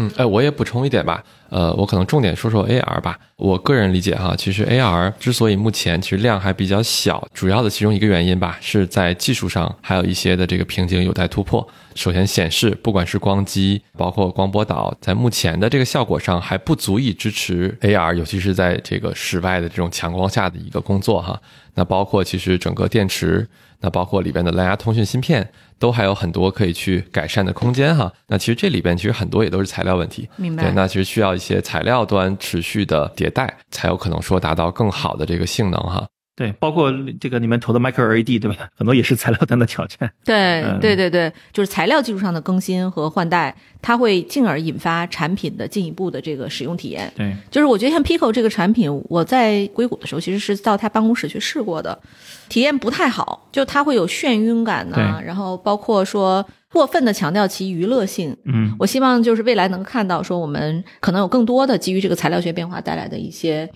[0.00, 3.18] 嗯，哎，我也补充一点吧，呃，我可能重点说说 AR 吧。
[3.34, 11.66] 我个人理解哈，其实 AR 之所以目前其实量还比较小，主要的其中一个原因吧，是在技术上还有一些的这个瓶颈有待突破。
[11.96, 21.40] 首先，显示不管是光机，包括光波导，在目前的这个效果上还不足以支持 AR，尤其是在这个室外的这种强光下的一个工作哈。
[21.74, 23.48] 那包括其实整个电池，
[23.80, 28.12] 那包括里边的蓝牙通讯芯片，都还有很多可以去改善的空间哈。
[28.26, 36.06] 那其实这里边其实很多也都是材料问题，明白对，那其实需要一些材料端持续的迭代，才有可能说达到更好的这个性能哈。
[36.38, 38.70] 对，包括这个你们投的 Micro LED 对吧？
[38.76, 40.08] 很多也是材料端的挑战。
[40.24, 47.12] 对嗯对对对，就是材料技术上的更新和换代，它会进而引发产品的进一步的这个使用体验。
[47.16, 52.00] 对，就是我觉得像 Pico 这个产品，我在硅谷的时候其实是到他办公室去试过的，
[52.48, 58.36] 体验不太好，就它会有眩晕感呐、对然后包括说过分的强调其娱乐性。
[58.44, 63.68] 嗯，我希望就是未来能看到说我们可能有更多的基于这个材料学变化带来的一些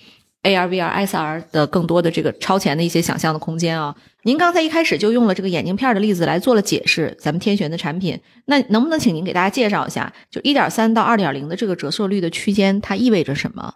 [0.43, 3.95] AR、VR、SR 的更多的这个超前的一些想象的空间啊。
[4.25, 13.75] 您刚才一开始就用了这个眼镜片的例子来做了解释，咱们天璇的产品，那能不能请您给大家介绍一下，就一点三到二点零的这个折射率的区间，它意味着什么？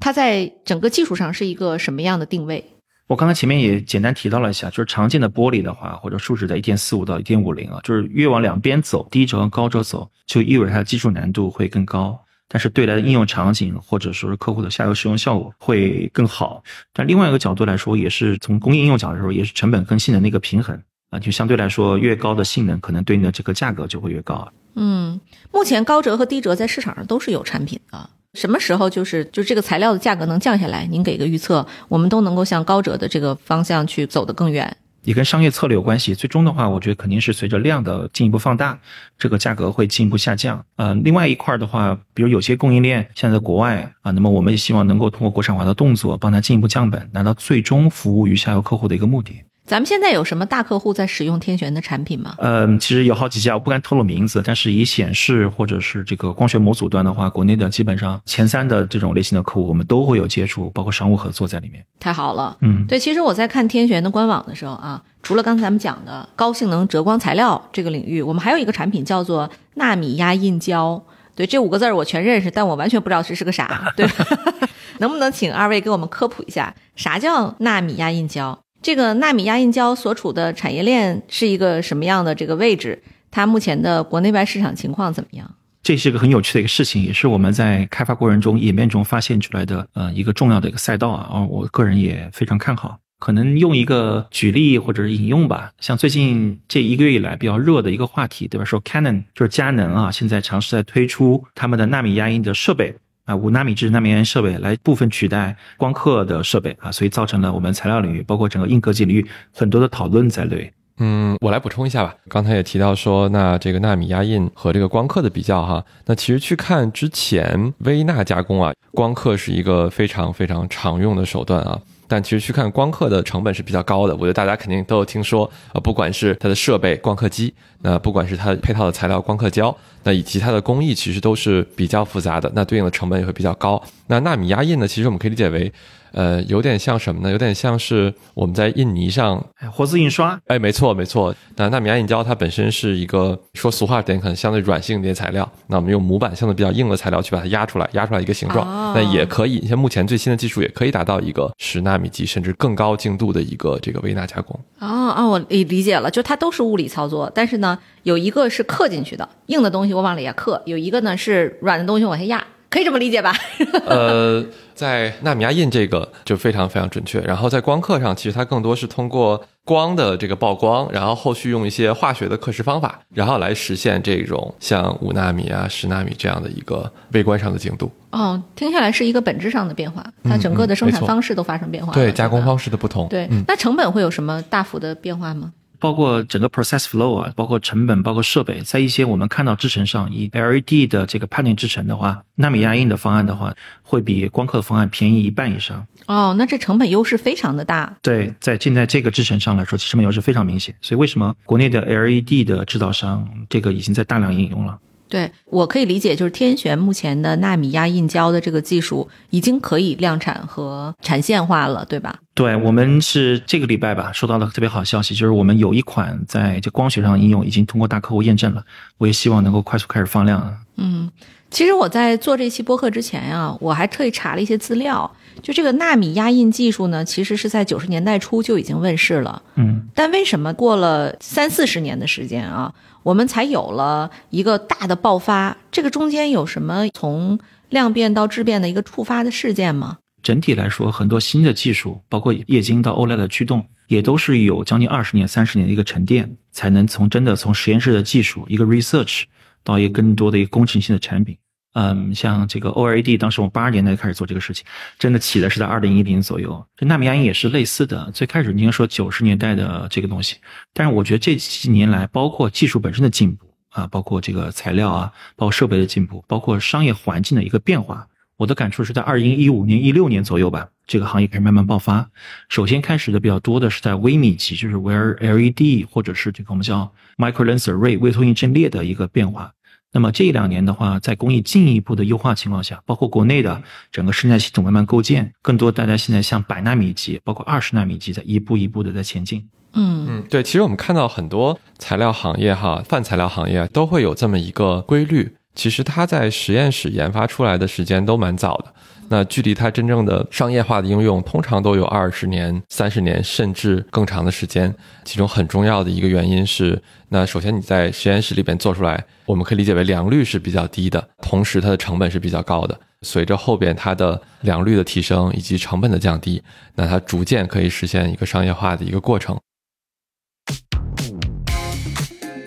[0.00, 2.64] 它在整个技术上是一个什么样的定位？
[3.08, 12.20] 我刚才前面也简单提到了一下，就是常见的玻璃的话，或者树脂在一点四五到一点五零啊，就是越往两边走，低折和高折走，就意味着它的技术难度会更高。
[12.48, 16.62] 但是对来的应用场景或者说是客户的下游使用效果会更好。
[16.92, 21.18] 但另外一个角度来说，也是从工业应用角度来说，也是成本跟性能的一个平衡啊。
[21.18, 24.50] 就相对来说，越高的性能，可能对应的这个价格就会越高。
[24.74, 25.20] 嗯，
[25.52, 28.10] 目前高折和低折在市场上都是有产品的。
[28.34, 30.86] 什么时候就是就这个材料的价格能降下来？
[30.86, 34.76] 您给个预测，我们都能够向高折的这个方向去走得更远。
[35.02, 36.14] 也跟商业策略有关系。
[36.14, 38.78] 最终的话，我觉得肯定是随着量的进一步放大，
[39.18, 40.64] 这个价格会进一步下降。
[40.76, 49.42] 呃，另外一块的话，比如有些供应链现在在国外啊，那么我们也希望能够通过国产化的动作，帮他进一步降本，达到最终服务于下游客户的一个目的。
[49.68, 52.34] 咱们现在有什么大客户在使用天璇的产品吗？
[52.38, 61.84] 嗯，其实有好几家，我不敢透露名字，但是以显示或者是这个光学模组端的话，国内的基本上前三的这种类型的客户，我们都会有接触，包括商务合作在里面。
[62.00, 71.02] 太好了，嗯，对，其实我在看天璇的官网的时候啊，除了刚才咱们讲的高性能折光材料这个领域，我们还有一个产品叫做纳米压印胶。
[71.36, 73.92] 对，这五个字儿我全认识，但我完全不知道这是个啥。
[73.94, 74.08] 对，
[74.98, 78.58] 能不能请二位给我们科普一下，啥叫纳米压印胶？
[78.80, 83.02] 这个纳米压印胶所处的产业链是一个什么样的这个位置？
[83.30, 85.54] 它目前的国内外市场情况怎么样？
[85.82, 91.28] 这是个很有趣的一个事情，也是我们在开发过程中演变中发现出来的，呃，一个重要的一个赛道啊。
[91.32, 92.98] 而我个人也非常看好。
[93.18, 98.64] 可能用一个举例或者是引用吧，像最近这一个月以来比较热的一个话题，对吧？
[98.64, 102.94] 说 Canon 就是佳能啊，现在尝试在推出他们的纳米压印的设备。
[103.28, 110.72] 啊，五纳米制纳米压印设备来部分取代光刻的设备啊，所以造成了我们材料领域，包括整个硬科技领域很多的讨论在内。
[111.00, 112.14] 嗯，我来补充一下吧。
[112.26, 121.78] 刚才也提到说，那这个纳米压印和这个光刻的比较哈，那其实去看之前微纳加工啊，光刻是一个非常非常常用的手段啊。
[122.10, 129.76] 但其实去看光刻的成本是比较高的，我觉得大家肯定都有听说啊，不管是它的设备光刻机，那不管是它配套的材料光刻胶，
[130.08, 133.82] 那以及它的工艺其实都是比较复杂的，那对应的成本也会比较高。
[134.06, 135.70] 那纳米压印呢，其实我们可以理解为。
[136.12, 137.30] 呃，有点像什么呢？
[137.30, 140.40] 有点像是我们在印泥上活字印刷。
[140.46, 141.34] 哎，没错没错。
[141.56, 145.46] 那纳米压印胶它本身是一个说俗话点，可能相对软性一点材料。
[145.66, 148.66] 那我们用模板相对比较硬的材料去把它压出来，压出来一个形状。
[148.94, 154.58] 那也可以，像目前最新的技术也可以达到一个十纳米级甚至更高精度的一个这个微纳加工。
[154.78, 162.44] 哦哦，我理理解了，就它都是物理操作，但是呢，有一个是刻进去的硬的东西，我往里压刻；有一个呢是软的东西往下压。
[162.70, 163.34] 可以这么理解吧？
[163.88, 167.18] 呃，在纳米压印这个就非常非常准确。
[167.22, 177.90] 然后在光刻上，其实它更多是通过光的这个曝光，然后后续用一些化学的刻蚀方法，然后来实现这种像五纳米啊、十纳米这样的一个微观上的精度。
[178.10, 181.94] 哦，听下来是一个本质上的变化，它整个的生产方式都发生变化。
[181.94, 183.08] 对，加工方式的不同。
[183.08, 185.54] 对，那成本会有什么大幅的变化吗？
[185.78, 195.86] 包括整个 process flow 啊，包括成本，包括设备，在一些我们看到制程上，以 LED 的这个判定制程的话，纳米压印的方案的话，会比光刻的方案便宜一半以上。
[196.06, 197.96] 哦，那这成本优势非常的大。
[198.02, 200.74] 对，在现在这个制程上来说，成本优势非常明显。
[200.80, 204.78] 所以为什么国内的 LED 的制造商这个已经在大量应用了？
[205.10, 212.18] 对我可以理解，就是天璇目前的纳米压印胶的这个技术已经可以量产和产线化了，对吧？
[212.38, 218.64] 对我们是这个礼拜吧，收到了特别好消息，就是我们有一款在这光学上应用已经通过大客户验证了，
[218.98, 220.56] 我也希望能够快速开始放量。
[220.76, 221.10] 嗯，
[221.50, 225.10] 其实我在做这期播客之前呀，我还特意查了一些资料，
[225.42, 229.42] 就这个纳米压印技术呢，其实是在九十年代初就已经问世了。
[229.56, 232.72] 嗯，但为什么过了三四十年的时间啊？
[233.02, 237.36] 我们才有了一个大的爆发，这个中间有什么从
[237.70, 239.96] 量变到质变的一个触发的事件吗？
[240.22, 249.24] 整体来说，很多新的技术，包括液晶到 OLED 的驱动，也都是有将近二十年、三十年的一个沉淀，才能从真的从实验室的技术一个 research
[249.62, 251.36] 到一个更多的一个工程性的产品。
[251.74, 254.64] 嗯，像这个 OLED，当时我们八十年代开始做这个事情，
[254.98, 256.66] 真的起的是在二零一零左右。
[256.76, 260.36] 这纳米压印也是类似的，最开始应该说九十年代的这个东西，
[260.72, 272.08] 但是我觉得这几年来，包括技术本身的进步啊，包括这个材料啊，包括设备的进步，包括商业环境的一个变化，我的感触是在二零一五年、一六年左右吧，这个行业开始慢慢爆发。
[272.48, 279.52] 首先开始的比较多的是在微米级，就是 Wear LED 或者是这个我们叫 Micro Lens Array 微投影阵列的一个变化。
[279.92, 283.60] 那么这一两年的话，在工艺进一步的优化情况下，包括国内的
[283.90, 289.48] 整个生态系统慢慢构建，更多大家现在像百纳米级，包括二十纳米级，在一步一步的在前进。
[289.72, 295.34] 嗯嗯，对，其实我们看到很多材料行业哈，泛材料行业都会有这么一个规律。
[295.58, 298.72] 其实它在实验室研发出来的时间都蛮早的。
[299.08, 304.72] 那距离它真正的商业化的应用，通常都有二十年、三十年，甚至更长的时间。
[305.04, 312.78] 其中很重要的一个原因是，那首先你在实验室里边做出来，我们可以理解为良率是比较低的，同时它的成本是比较高的。
[313.02, 316.40] 随着后边它的良率的提升以及成本的降低，
[316.76, 319.36] 那它逐渐可以实现一个商业化的一个过程。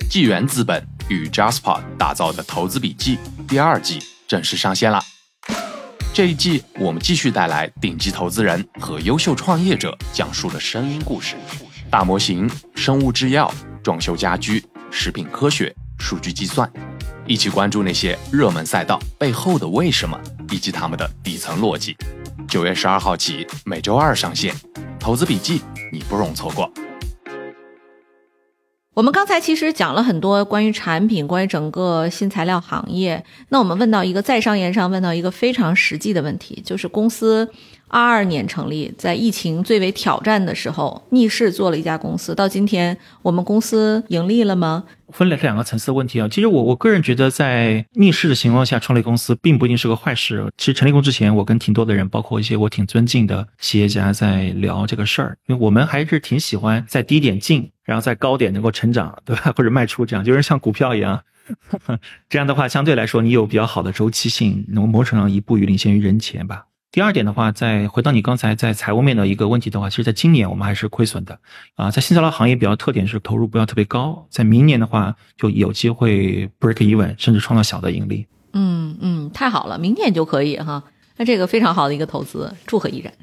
[0.09, 5.03] 纪元资本与 Jasper 打造的投资笔记第二季正式上线了。
[6.14, 11.36] 这一季，我们继续带来顶级投资人和优秀创业者讲述的声音故事，
[11.89, 13.53] 大模型、生物制药、
[13.84, 16.72] 装修家居、食品科学、数据计算，
[17.26, 20.18] 一起关注那些热门赛道背后的为什么
[20.49, 21.95] 以及他们的底层逻辑。
[22.47, 24.55] 九月十二号起，每周二上线，
[24.97, 26.72] 投资笔记你不容错过。
[28.94, 33.24] 我们刚才其实讲了很多关于产品，关于整个新材料行业。
[33.48, 37.50] 那我们问到一个在商言商，问到一个非常实际的问题，就是公司
[37.92, 42.34] 二二年成立，在疫情最为挑战的时候，逆势做了一家公司。
[42.34, 44.86] 到今天，我们公司盈利了吗？
[45.10, 46.28] 分了两个层次的问题啊。
[46.30, 50.50] 其实我我个人觉得，在逆势的情况下创立公司，并不一定是个坏事。
[50.58, 57.70] 其实成立公司之前，我跟挺多的人，包括一些我挺尊敬的企业家，在聊这个事儿，因为我们还是挺喜欢在低点进。
[57.84, 59.54] 然后在高点能够成长，对吧？
[59.58, 61.22] 或者卖出，这样就是像股票一样。
[62.30, 66.68] 这样的话，相对来说你有比较好的周期性，能某种程度上一步于领先于人前吧。
[66.92, 71.39] 第二点的话，再回到你刚才在财务面的一个问题的话，其实在今年我们还是亏损的
[71.76, 71.89] 啊。
[71.89, 78.28] 在新材料行业比较特点是投入不要特别高，在明年的话就有机会 break even，甚至创造小的盈利。
[78.52, 80.84] 嗯嗯，太好了，明年就可以哈。
[81.16, 83.14] 那这个非常好的一个投资，祝贺依然。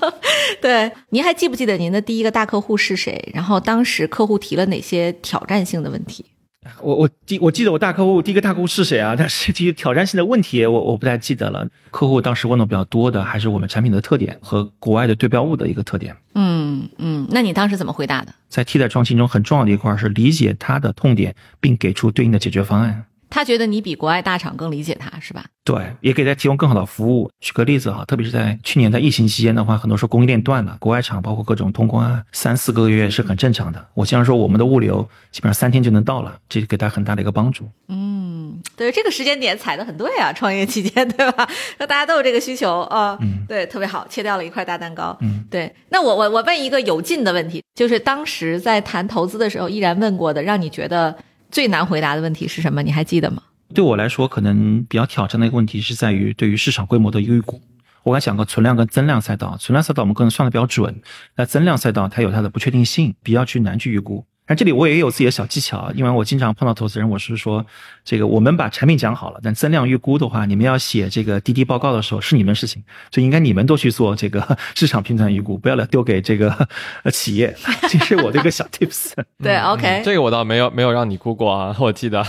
[0.60, 3.30] 对，您还记不记得您的第一个大客户是谁？
[3.32, 6.24] 然后当时客户提了哪些挑战性的问题？
[6.82, 9.14] 我我记我记得我大客户第一个大客户是谁啊？
[9.18, 11.66] 但是提挑战性的问题，我我不太记得了。
[11.90, 16.16] 客户当时问的比较多的还是我们产品的特点和国外的对标物的一个特点。
[16.34, 18.34] 嗯嗯，那你当时怎么回答的？
[18.48, 23.04] 在替代创新中很重要的一块是理解他的痛点，并给出对应的解决方案。
[23.30, 25.44] 他觉得你比国外大厂更理解他，是吧？
[25.64, 27.30] 对，也给他提供更好的服务。
[27.40, 33.86] 举个例子哈，特别是在去年在疫情期间的话，很多时候供应链断了，国外厂包括各种通关啊，三四个月是很正常的。
[33.94, 37.66] 我经常说，我们的物流基本上三天就能到了，这给他很大的一个帮助。
[37.88, 41.48] 嗯，对，这个时间点踩的很对啊，创业期间对吧？
[41.78, 45.16] 那大家都有这个需求啊，嗯，对，特别好，切掉了一块大蛋糕。
[45.22, 45.74] 嗯，对。
[45.88, 51.16] 那我我我问一个有劲的问题，就是当时在谈投资的时候，依然问过的，让你觉得。
[51.54, 52.82] 最难回答的问题是什么？
[52.82, 53.40] 你还记得吗？
[53.72, 57.62] 对我来说，可能比较挑战的一个问题是在于对于市场规模的预估。
[58.02, 61.00] 我刚讲过存量跟增量赛道，存量赛道我们可能算的比较准，
[61.36, 64.26] 那增量赛道它有它的不确定性，比较去难去预估。
[64.46, 67.64] 但这里我也有自己的小技巧，因为我经常碰到投资人，我是说，
[68.04, 76.68] 这个我们把产品讲好了，但增量预估的话，你们要写这个滴滴报告的时候是你们事情，就应该你们都去做这个 市场拼团预估，不要来丢给这个
[77.10, 77.54] 企业。
[77.88, 79.12] 这是我的一个小 tips。
[79.42, 82.22] 对，OK，这个我倒没有没有让你估过啊，我记得。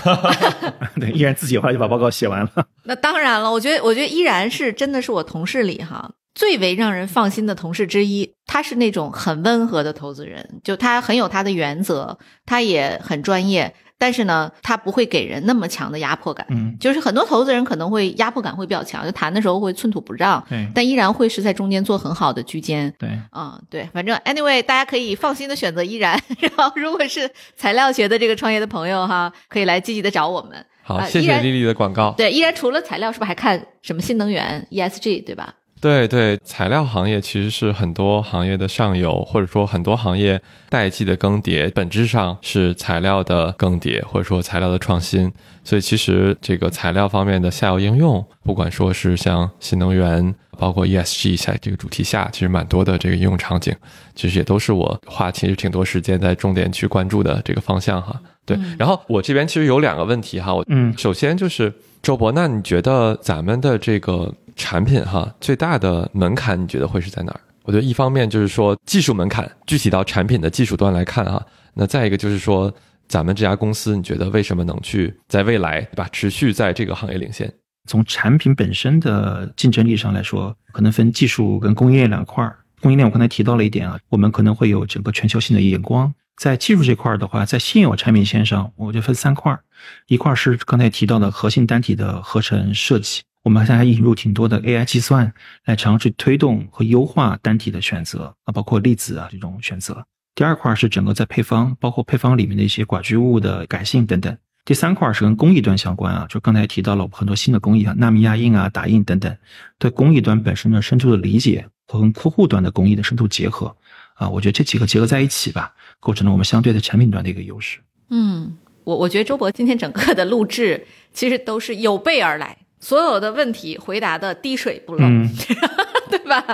[1.00, 2.68] 对，依然自己后来就把报告写完了。
[2.84, 6.12] 那当然了，我觉得我觉得依然是真的是我同事里哈。
[6.36, 16.46] 最为让人放心的同事之一，他是那种很温和的投资人，就他很有他的原则，他也很专业，但是呢，他不会给人那么强的压迫感。
[16.50, 22.94] 嗯，就是很多投资人可能会压迫感会比较强，就谈的时候会寸土不让，对，但依然会是在中间做很好的居间。
[23.00, 26.22] 对，啊，对，反正 anyway，大家可以放心的选择依然。
[26.40, 30.66] 然后，如果是材料学的这个创业的朋友哈，可以来积极的找我们。
[30.84, 32.14] 好，谢谢丽丽的广告。
[32.18, 35.54] 对，依然除了材料，是不是还看什么新能源 ESG 对吧？
[35.86, 45.32] 对对，材料行业其实是很多行业的上游，或者说很多行业代际的更迭，本质上是材料的更迭，或者说材料的创新。
[45.64, 53.72] 所以其实这个材料方面的下游应用，不管说是像新能源，包括 ESG 在这个主题下，其实蛮多的这个应用场景，
[54.16, 58.20] 其实也都是我花其实挺多时间在重点去关注的这个方向哈。
[58.44, 61.72] 对，然后我这边其实有两个问题哈，我嗯，首先就是
[62.02, 64.34] 周博，那你觉得咱们的这个。
[64.56, 67.40] 产品哈，最大的门槛你觉得会是在哪儿？
[67.64, 71.44] 我觉得一方面就是说技术门槛，具体到产品的技术端来看哈。
[71.74, 72.74] 那再一个就是说，
[73.08, 77.52] 咱们这家公司，你觉得为什么能去在未来对吧，持续在这个行业领先？
[77.88, 82.58] 从产品本身的竞争力上来说，可能分技术跟供应链两块儿。
[82.82, 86.14] 供应链我刚才提到了一点啊，我们可能会有整个全球性的眼光。
[86.38, 89.64] 在技术这块儿的话，在现有产品线上，我就分三块儿，
[90.08, 93.22] 一块是刚才提到的核心单体的合成设计。
[93.46, 95.32] 我们现在还引入挺多的 AI 计算
[95.66, 100.04] 来尝试推动和优化单体的选择啊，包括粒子啊这种选择。
[100.34, 104.36] 第二块是整个在配方，包括配方里面的一些寡聚物的改性等等。
[104.66, 109.38] 第三块是跟工艺端相关啊，就刚才提到了很多新的工艺啊，纳米压印啊、打印等等，
[109.78, 113.76] 对工艺端本身的深度的理解和跟客户端的工艺的深度结合
[114.16, 117.78] 啊，我觉得这几个结合在一起吧，构成了我们相对的产品端的一个优势。
[118.10, 125.00] 嗯，我我觉得周博今天整个的录制其实都是有备而来，所有的问题回答的滴水不漏。
[125.02, 125.28] 嗯，
[126.08, 126.46] 对吧？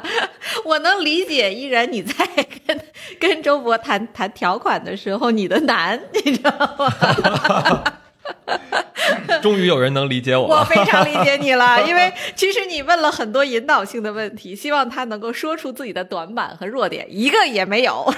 [0.63, 2.25] 我能理解依然你在
[2.65, 2.81] 跟
[3.19, 7.83] 跟周博谈谈条款的时候你的难，你知道吗？
[9.41, 10.61] 终于有人能理解我了。
[10.61, 18.09] 我非常理解你了， 因为其实你问了很多引导性的问题，希望他能够说出自己的短板和弱点，一个也没有。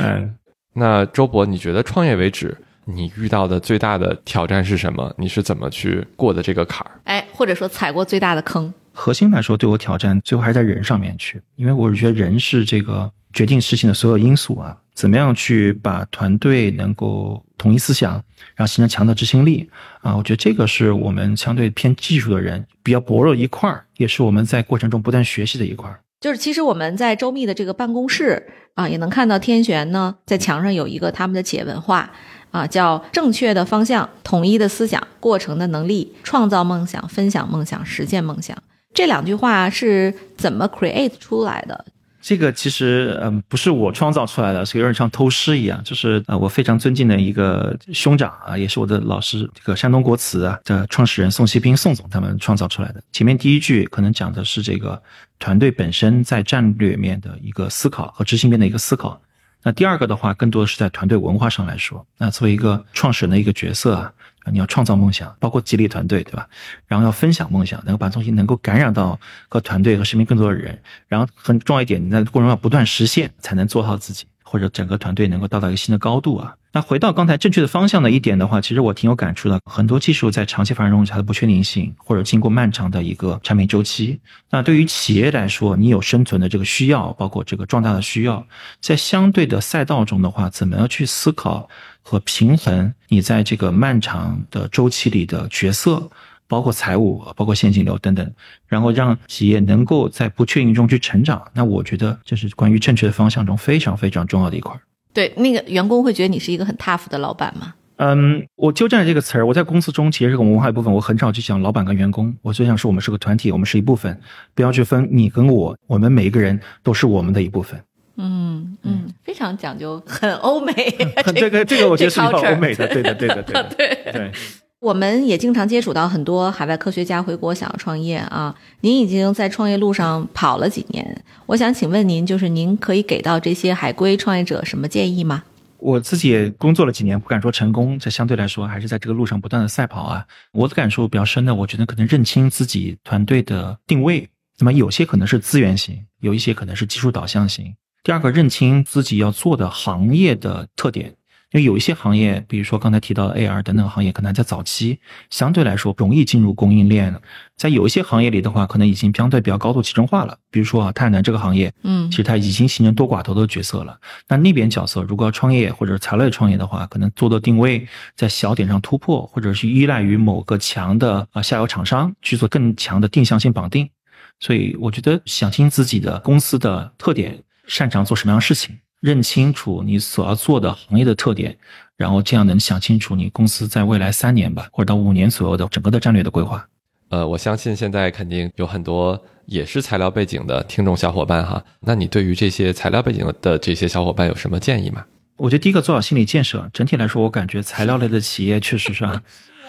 [0.00, 0.34] 嗯，
[0.72, 2.56] 那周博，你觉得创业为止，
[2.94, 5.14] 你遇到的最大的挑战是什么？
[5.18, 7.00] 你是怎么去过的这个坎儿？
[7.04, 8.72] 哎，或者说踩过最大的坑？
[8.92, 14.76] 核心来说，对我挑战最后还是在人上面去，因为我是觉得人是这个决定事情的所有因素啊。
[14.92, 18.12] 怎么样去把团队能够统一思想，
[18.54, 19.70] 然后形成强的执行力
[20.02, 20.14] 啊？
[20.14, 26.00] 我觉得这个是我们相对偏技术的人比较薄弱一块儿，也是我们在过程中不断学习的一块儿。
[26.20, 32.10] 就是其实我们在周密的这个办公室啊，也能看到天璇呢在墙上有一个他们的企业文化
[32.50, 38.56] 啊，叫正确的方向、统一的思想、过程的能力、创造梦想、分享梦想、实现梦想。
[38.92, 41.84] 这两句话是怎么 create 出来的？
[42.22, 45.82] 这个其实嗯不是我创造出来的，是有点像偷师一样。
[45.82, 53.02] 就是呃我非常尊敬的一个兄长啊，也是我的老师，这个山东国瓷啊的创始人宋希兵宋总他们创造出来的。
[53.10, 55.00] 前面第一句可能讲的是这个
[55.38, 59.18] 团队本身在战略面的一个思考和执行面的一个思考。
[59.62, 62.06] 那第二个的话，更多的是在团队文化上来说。
[62.16, 64.12] 那作为一个创始人的一个角色啊，
[64.50, 66.48] 你要创造梦想，包括激励团队，对吧？
[66.86, 70.80] 然后要分享梦想，能够把东西能够感染到和团队和身边更多的人。
[71.08, 76.54] 然后很重要一点，你在过程中要不断实现，才能做好自己，或者整个团队能够到达一个新的高度啊。
[76.72, 79.58] 那回到刚才正确的方向的一点的话，其实我挺有感触的。
[79.64, 84.20] 很多技术在长期发展中它的不确定性，或者经过漫长的一个产品周期。
[84.50, 88.46] 那对于企业来说，你有生存的这个需要，包括这个壮大的需要，
[88.80, 91.68] 在相对的赛道中的话，怎么样去思考
[92.02, 96.08] 和平衡你在这个漫长的周期里的角色，
[96.46, 98.32] 包括财务、包括现金流等等，
[98.68, 101.42] 然后让企业能够在不确定中去成长。
[101.52, 104.80] 那我觉得这是关于正确的方向中非常非常重要的一块。
[105.12, 107.74] 对，那个员工会觉得你是一个很 tough 的老板吗？
[107.96, 109.46] 嗯，我纠正这个词儿。
[109.46, 112.34] 我在公司中其实是个文化一部分，我很少去讲老板跟员工。
[112.40, 114.18] 我就想说，我们是个团体，我们是一部分，
[114.54, 117.78] 不要去分你跟我，我们每一个人都是我们的一部分。
[118.16, 120.72] 嗯嗯，非常讲究，很欧美。
[121.36, 124.32] 这个这个，我觉得是比较欧美的，对的对的对的对 对。
[124.80, 128.54] 我们也经常接触到很多海外科学家回国想要创业啊。
[128.80, 135.44] 您已经在创业路上跑了几年，我想请问您，就是您可以给到这些海归创业者什么建议吗？
[135.76, 140.26] 我自己也工作了几年，不敢说成功，这相对来说还是在这个路上不断的赛跑啊。
[140.52, 147.74] 我的感受比较深的，我觉得可能认清自己团队的定位，那么有些可能是资源型，有一些可能是技术导向型。
[148.02, 151.16] 第二个，认清自己要做的行业的特点，
[151.52, 157.14] 因为有一些行业，比如说刚才提到的 AR 等等行业，可能还在早期，相对来说容易进入供应链。
[157.56, 160.38] 在有一些行业里的话，可能已经相对比较高度集中化了。
[160.50, 163.98] 比如说啊，太阳能这个行业，嗯其实它已经形成多寡头的角色了。
[164.28, 167.86] 那那边角色如果要创业或者材料创业的话，可能做的定位
[168.16, 173.90] 在小点上突破，或者是依赖于某个强的啊下游厂商去做更强的定向性绑定。
[174.38, 181.56] 所以我觉得想清自己的公司的特点，擅长做什么样的事情，认清楚你所要做的行业的特点，
[181.96, 186.66] 然后这样能想清楚你公司在未来三年吧，或者到五年左右的整个的战略的规划。
[187.08, 191.64] 呃，我相信现在肯定有很多也是材料背景的听众小伙伴哈。
[191.80, 195.04] 那你对于这些材料背景的这些小伙伴有什么建议吗？
[195.36, 196.68] 我觉得第一个做好心理建设。
[196.72, 199.22] 整体来说，我感觉材料类的企业确实是啊，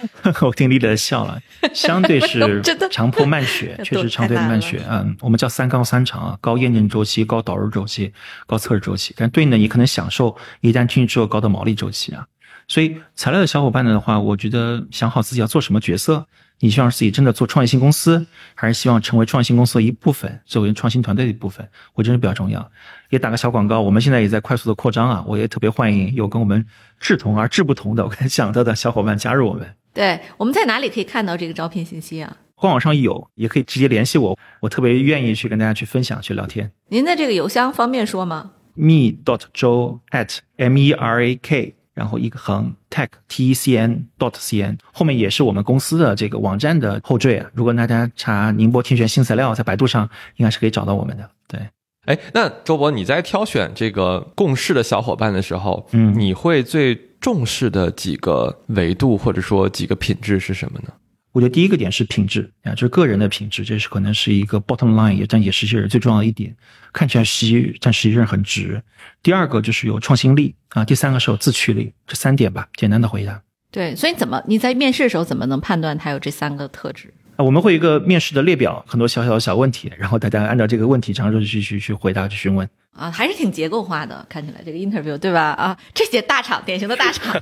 [0.42, 1.40] 我听丽丽笑了，
[1.74, 4.82] 相对是长坡慢雪， 确实相对的慢雪。
[4.90, 8.12] 嗯，我们叫三高三长啊，高验证周期、高导入周期、
[8.48, 9.14] 高测试周期。
[9.18, 12.26] 但对应的你可能享受一旦进去之后高的毛利周期啊。
[12.68, 16.26] 所以材料的小伙伴的话，我觉得想好自己要做什么角色。
[16.64, 18.24] 你希望自己真的做创业性公司，
[18.54, 21.68] 还是希望成为创业性公司的一部分，作为创新团队的一部分？
[21.96, 22.72] 我觉得比较重要。
[23.10, 26.64] 也打个小广告，我们现在也在快速的扩张啊，我也特别欢迎有跟我们
[27.00, 29.68] 志同而志不同的我刚才讲到的小伙伴加入我们。
[29.94, 32.38] 对，我们在哪里可以看到这个招聘信息啊？
[32.56, 36.72] 官网上有，也可以直接联系我，我特别愿意去跟大家去分享、去聊天。
[36.90, 44.62] 您的这个邮箱方便说吗？me dot zhou at m e r a k，然后一个横 tech t e c n dot c
[44.62, 47.50] n，后面也是我们公司的这个网站的后缀啊。
[47.56, 51.30] 如果大家查宁波天选新材料，在百度上应该是可以找到我们的。
[51.48, 51.60] 对，
[52.06, 60.92] 哎，那周博，你在挑选这个共事的小伙伴的时候，嗯你会最重视的几个维度或者说几个品质是什么呢？
[61.32, 66.54] 我觉得第一个点是品质啊，就是个人的品质，这是可能是一个 bottom line，也但也是最重要的一点。
[66.92, 68.82] 看起来实际，但实际上很直。
[69.24, 73.42] 第二个就是有创新力啊，第三个是有自驱力，这三点吧，简单的回答。
[73.72, 77.14] 对，所以怎么你在面试的时候怎么能判断他有这三个特质？
[77.36, 82.68] 啊，我们会有一个面试的列表，很多小小的小问题，然后大家按照这个问题，尝试去去去回答去询问。
[82.98, 85.42] 啊，还是挺结构化的，看起来这个 interview 对吧？
[85.58, 87.34] 啊，这些大厂，典型的大厂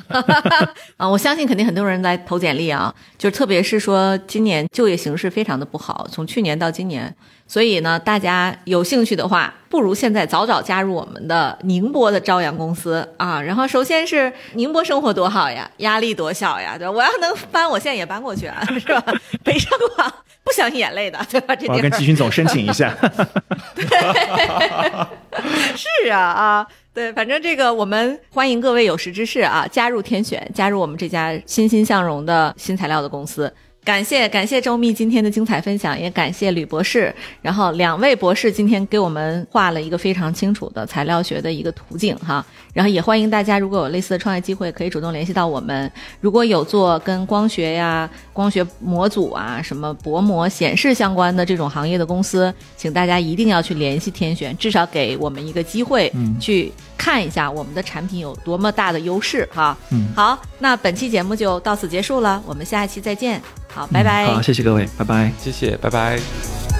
[0.95, 7.13] 啊，我相信肯定很多人来投简历啊，就是特别是说今年就业形势非常的不好，从去年到今年，
[7.47, 13.41] 所以呢，大家有兴趣的话，不如现在早早加入我们的宁波的朝阳公司啊。
[13.41, 16.91] 然后首先是宁波生活多好呀，压力多小呀，对吧？
[16.91, 19.03] 我要能搬，我现在也搬过去啊，是吧？
[19.43, 20.13] 北上广
[20.43, 21.55] 不相信眼泪的， 对吧？
[21.55, 22.95] 这要跟季军总申请一下。
[25.75, 33.53] 是啊啊，对，反正这个我们欢迎各位有识之士啊，加入天选，加入我们这家欣欣向荣的新材料的公司。
[33.85, 37.13] 感谢感谢周密今天的精彩分享，也感谢吕博士。
[37.41, 42.45] 然后两位博士今天给我们画了一个非常清楚的材料学的一个途径哈。
[42.71, 45.91] 然后也欢迎大家，如果有类似的创业机会，可以主动联系到我们。
[46.21, 59.75] 如果有做跟光学呀、光学模组啊、什么薄膜显示相关的这种行业的公司，请大家一定要去联系天选，至少给我们一个机会去看一下我们的产品有多么大的优势哈。
[59.91, 63.41] 嗯好，那本期节目就到此结束了，我们下一期再见。
[63.73, 64.25] 好，拜拜。
[64.27, 65.31] 好，谢谢各位，拜拜。
[65.39, 66.78] 谢谢，拜拜。